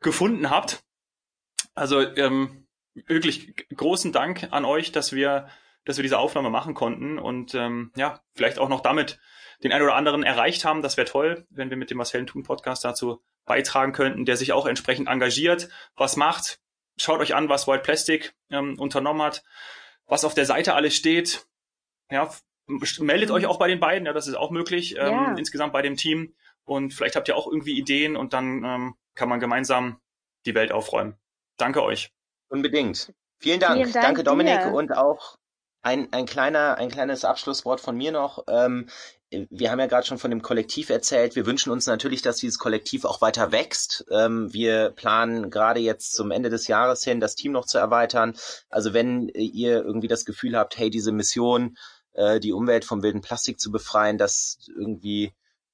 gefunden 0.00 0.50
habt. 0.50 0.84
Also 1.74 2.00
ähm, 2.00 2.61
wirklich 2.94 3.54
großen 3.74 4.12
Dank 4.12 4.48
an 4.50 4.64
euch, 4.64 4.92
dass 4.92 5.12
wir, 5.12 5.48
dass 5.84 5.96
wir 5.96 6.02
diese 6.02 6.18
Aufnahme 6.18 6.50
machen 6.50 6.74
konnten 6.74 7.18
und 7.18 7.54
ähm, 7.54 7.92
ja, 7.96 8.20
vielleicht 8.34 8.58
auch 8.58 8.68
noch 8.68 8.80
damit 8.80 9.18
den 9.62 9.72
einen 9.72 9.84
oder 9.84 9.94
anderen 9.94 10.22
erreicht 10.22 10.64
haben. 10.64 10.82
Das 10.82 10.96
wäre 10.96 11.08
toll, 11.08 11.46
wenn 11.50 11.70
wir 11.70 11.76
mit 11.76 11.90
dem 11.90 12.02
Hellen 12.02 12.26
tun 12.26 12.42
Podcast 12.42 12.84
dazu 12.84 13.22
beitragen 13.44 13.92
könnten, 13.92 14.24
der 14.24 14.36
sich 14.36 14.52
auch 14.52 14.66
entsprechend 14.66 15.08
engagiert, 15.08 15.68
was 15.96 16.16
macht. 16.16 16.60
Schaut 16.96 17.20
euch 17.20 17.34
an, 17.34 17.48
was 17.48 17.66
White 17.66 17.82
Plastic 17.82 18.34
ähm, 18.50 18.78
unternommen 18.78 19.22
hat, 19.22 19.42
was 20.06 20.24
auf 20.24 20.34
der 20.34 20.46
Seite 20.46 20.74
alles 20.74 20.94
steht. 20.94 21.46
Ja, 22.10 22.30
meldet 22.98 23.30
euch 23.30 23.46
auch 23.46 23.58
bei 23.58 23.68
den 23.68 23.80
beiden, 23.80 24.06
ja, 24.06 24.12
das 24.12 24.26
ist 24.26 24.34
auch 24.34 24.50
möglich, 24.50 24.96
ähm, 24.96 25.12
ja. 25.12 25.34
insgesamt 25.36 25.72
bei 25.72 25.82
dem 25.82 25.96
Team. 25.96 26.34
Und 26.64 26.94
vielleicht 26.94 27.16
habt 27.16 27.28
ihr 27.28 27.36
auch 27.36 27.46
irgendwie 27.46 27.76
Ideen 27.76 28.16
und 28.16 28.32
dann 28.32 28.64
ähm, 28.64 28.94
kann 29.14 29.28
man 29.28 29.40
gemeinsam 29.40 30.00
die 30.46 30.54
Welt 30.54 30.70
aufräumen. 30.70 31.16
Danke 31.56 31.82
euch. 31.82 32.12
Unbedingt. 32.52 33.14
Vielen 33.38 33.60
Dank. 33.60 33.76
Vielen 33.76 33.92
Dank 33.92 34.04
Danke, 34.04 34.24
Dominik. 34.24 34.60
Dir. 34.60 34.74
Und 34.74 34.94
auch 34.94 35.38
ein, 35.80 36.12
ein, 36.12 36.26
kleiner, 36.26 36.76
ein 36.76 36.90
kleines 36.90 37.24
Abschlusswort 37.24 37.80
von 37.80 37.96
mir 37.96 38.12
noch. 38.12 38.44
Ähm, 38.46 38.90
wir 39.48 39.70
haben 39.70 39.80
ja 39.80 39.86
gerade 39.86 40.06
schon 40.06 40.18
von 40.18 40.30
dem 40.30 40.42
Kollektiv 40.42 40.90
erzählt. 40.90 41.34
Wir 41.34 41.46
wünschen 41.46 41.72
uns 41.72 41.86
natürlich, 41.86 42.20
dass 42.20 42.36
dieses 42.36 42.58
Kollektiv 42.58 43.06
auch 43.06 43.22
weiter 43.22 43.52
wächst. 43.52 44.04
Ähm, 44.10 44.52
wir 44.52 44.90
planen 44.90 45.48
gerade 45.48 45.80
jetzt 45.80 46.12
zum 46.12 46.30
Ende 46.30 46.50
des 46.50 46.68
Jahres 46.68 47.02
hin, 47.02 47.20
das 47.20 47.36
Team 47.36 47.52
noch 47.52 47.64
zu 47.64 47.78
erweitern. 47.78 48.36
Also 48.68 48.92
wenn 48.92 49.30
ihr 49.30 49.82
irgendwie 49.82 50.08
das 50.08 50.26
Gefühl 50.26 50.54
habt, 50.54 50.76
hey, 50.76 50.90
diese 50.90 51.10
Mission, 51.10 51.78
äh, 52.12 52.38
die 52.38 52.52
Umwelt 52.52 52.84
vom 52.84 53.02
wilden 53.02 53.22
Plastik 53.22 53.58
zu 53.58 53.72
befreien, 53.72 54.18
das 54.18 54.58
irgendwie 54.76 55.32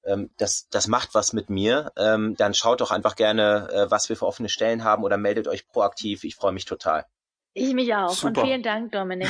ähm, 0.09 0.31
das, 0.39 0.69
das 0.71 0.89
macht 0.89 1.15
was 1.15 1.33
mit 1.33 1.51
mir, 1.51 1.93
ähm, 1.97 2.35
dann 2.37 2.55
schaut 2.55 2.81
doch 2.81 2.91
einfach 2.91 3.17
gerne, 3.17 3.69
äh, 3.73 3.91
was 3.91 4.09
wir 4.09 4.17
für 4.17 4.27
offene 4.27 4.49
Stellen 4.49 4.85
haben 4.85 5.05
oder 5.05 5.17
meldet 5.17 5.49
euch 5.49 5.69
proaktiv. 5.69 6.25
Ich 6.25 6.37
freue 6.37 6.53
mich 6.53 6.65
total. 6.65 7.05
Ich 7.55 7.75
mich 7.75 7.95
auch. 7.95 8.11
Super. 8.11 8.41
Und 8.41 8.47
vielen 8.47 8.63
Dank, 8.63 8.93
Dominik. 8.93 9.29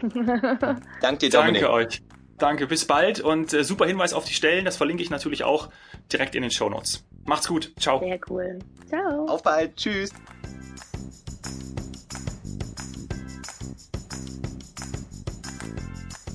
Danke 0.02 1.18
dir, 1.18 1.30
Dominik. 1.30 1.62
Danke 1.62 1.70
euch. 1.70 2.02
Danke, 2.38 2.66
bis 2.68 2.86
bald 2.86 3.20
und 3.20 3.52
äh, 3.52 3.64
super 3.64 3.84
Hinweis 3.84 4.12
auf 4.12 4.24
die 4.24 4.32
Stellen. 4.32 4.64
Das 4.64 4.76
verlinke 4.76 5.02
ich 5.02 5.10
natürlich 5.10 5.42
auch 5.42 5.70
direkt 6.12 6.34
in 6.34 6.42
den 6.42 6.52
Show 6.52 6.68
Notes. 6.68 7.04
Macht's 7.24 7.48
gut. 7.48 7.72
Ciao. 7.78 7.98
Sehr 7.98 8.20
cool. 8.28 8.58
Ciao. 8.88 9.26
Auf 9.26 9.42
bald. 9.42 9.76
Tschüss. 9.76 10.10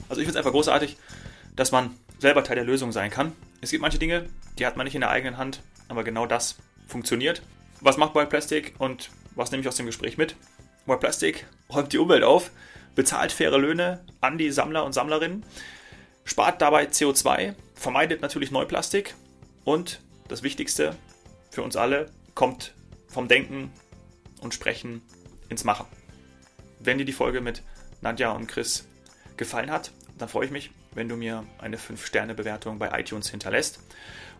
Also 0.10 0.22
ich 0.22 0.28
finde 0.28 0.32
es 0.32 0.36
einfach 0.36 0.52
großartig, 0.52 0.98
dass 1.56 1.72
man 1.72 1.98
selber 2.20 2.44
Teil 2.44 2.58
der 2.58 2.66
Lösung 2.66 2.92
sein 2.92 3.10
kann. 3.10 3.32
Es 3.64 3.72
gibt 3.72 3.82
manche 3.82 3.98
Dinge, 3.98 4.28
die 4.60 4.66
hat 4.66 4.76
man 4.76 4.84
nicht 4.84 4.96
in 4.96 5.00
der 5.00 5.10
eigenen 5.10 5.38
Hand, 5.38 5.62
aber 5.88 6.04
genau 6.04 6.26
das 6.26 6.58
funktioniert. 6.86 7.42
Was 7.80 7.96
macht 7.96 8.14
White 8.14 8.28
Plastic 8.28 8.74
und 8.78 9.10
was 9.36 9.52
nehme 9.52 9.62
ich 9.62 9.68
aus 9.70 9.78
dem 9.78 9.86
Gespräch 9.86 10.18
mit? 10.18 10.36
White 10.86 11.00
Plastic 11.00 11.46
räumt 11.70 11.94
die 11.94 11.98
Umwelt 11.98 12.26
auf, 12.26 12.52
bezahlt 12.94 13.32
faire 13.32 13.58
Löhne 13.58 14.06
an 14.20 14.38
die 14.38 14.52
Sammler 14.52 14.84
und 14.84 14.92
Sammlerinnen, 14.92 15.46
spart 16.26 16.62
dabei 16.62 16.88
CO2, 16.88 17.56
vermeidet 17.74 18.22
natürlich 18.22 18.52
Neuplastik 18.52 19.16
und 19.64 20.02
das 20.28 20.44
Wichtigste 20.44 20.98
für 21.50 21.64
uns 21.64 21.78
alle, 21.78 22.12
kommt 22.36 22.74
vom 23.08 23.30
Denken 23.30 23.72
und 24.42 24.54
Sprechen 24.54 25.02
ins 25.48 25.64
Machen. 25.64 25.86
Wenn 26.80 26.98
dir 26.98 27.06
die 27.06 27.14
Folge 27.14 27.40
mit 27.40 27.64
Nadja 28.02 28.34
und 28.34 28.48
Chris 28.48 28.86
gefallen 29.38 29.72
hat, 29.72 29.92
dann 30.18 30.28
freue 30.28 30.48
ich 30.48 30.52
mich, 30.52 30.72
wenn 30.96 31.10
du 31.10 31.16
mir 31.16 31.46
eine 31.60 31.78
5-Sterne-Bewertung 31.78 32.80
bei 32.80 33.00
iTunes 33.00 33.30
hinterlässt. 33.30 33.80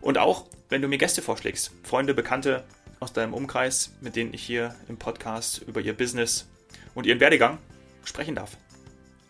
Und 0.00 0.18
auch, 0.18 0.46
wenn 0.68 0.82
du 0.82 0.88
mir 0.88 0.98
Gäste 0.98 1.22
vorschlägst, 1.22 1.72
Freunde, 1.82 2.14
Bekannte 2.14 2.64
aus 3.00 3.12
deinem 3.12 3.34
Umkreis, 3.34 3.92
mit 4.00 4.16
denen 4.16 4.34
ich 4.34 4.42
hier 4.42 4.74
im 4.88 4.96
Podcast 4.96 5.62
über 5.66 5.80
ihr 5.80 5.96
Business 5.96 6.46
und 6.94 7.06
ihren 7.06 7.20
Werdegang 7.20 7.58
sprechen 8.04 8.34
darf. 8.34 8.56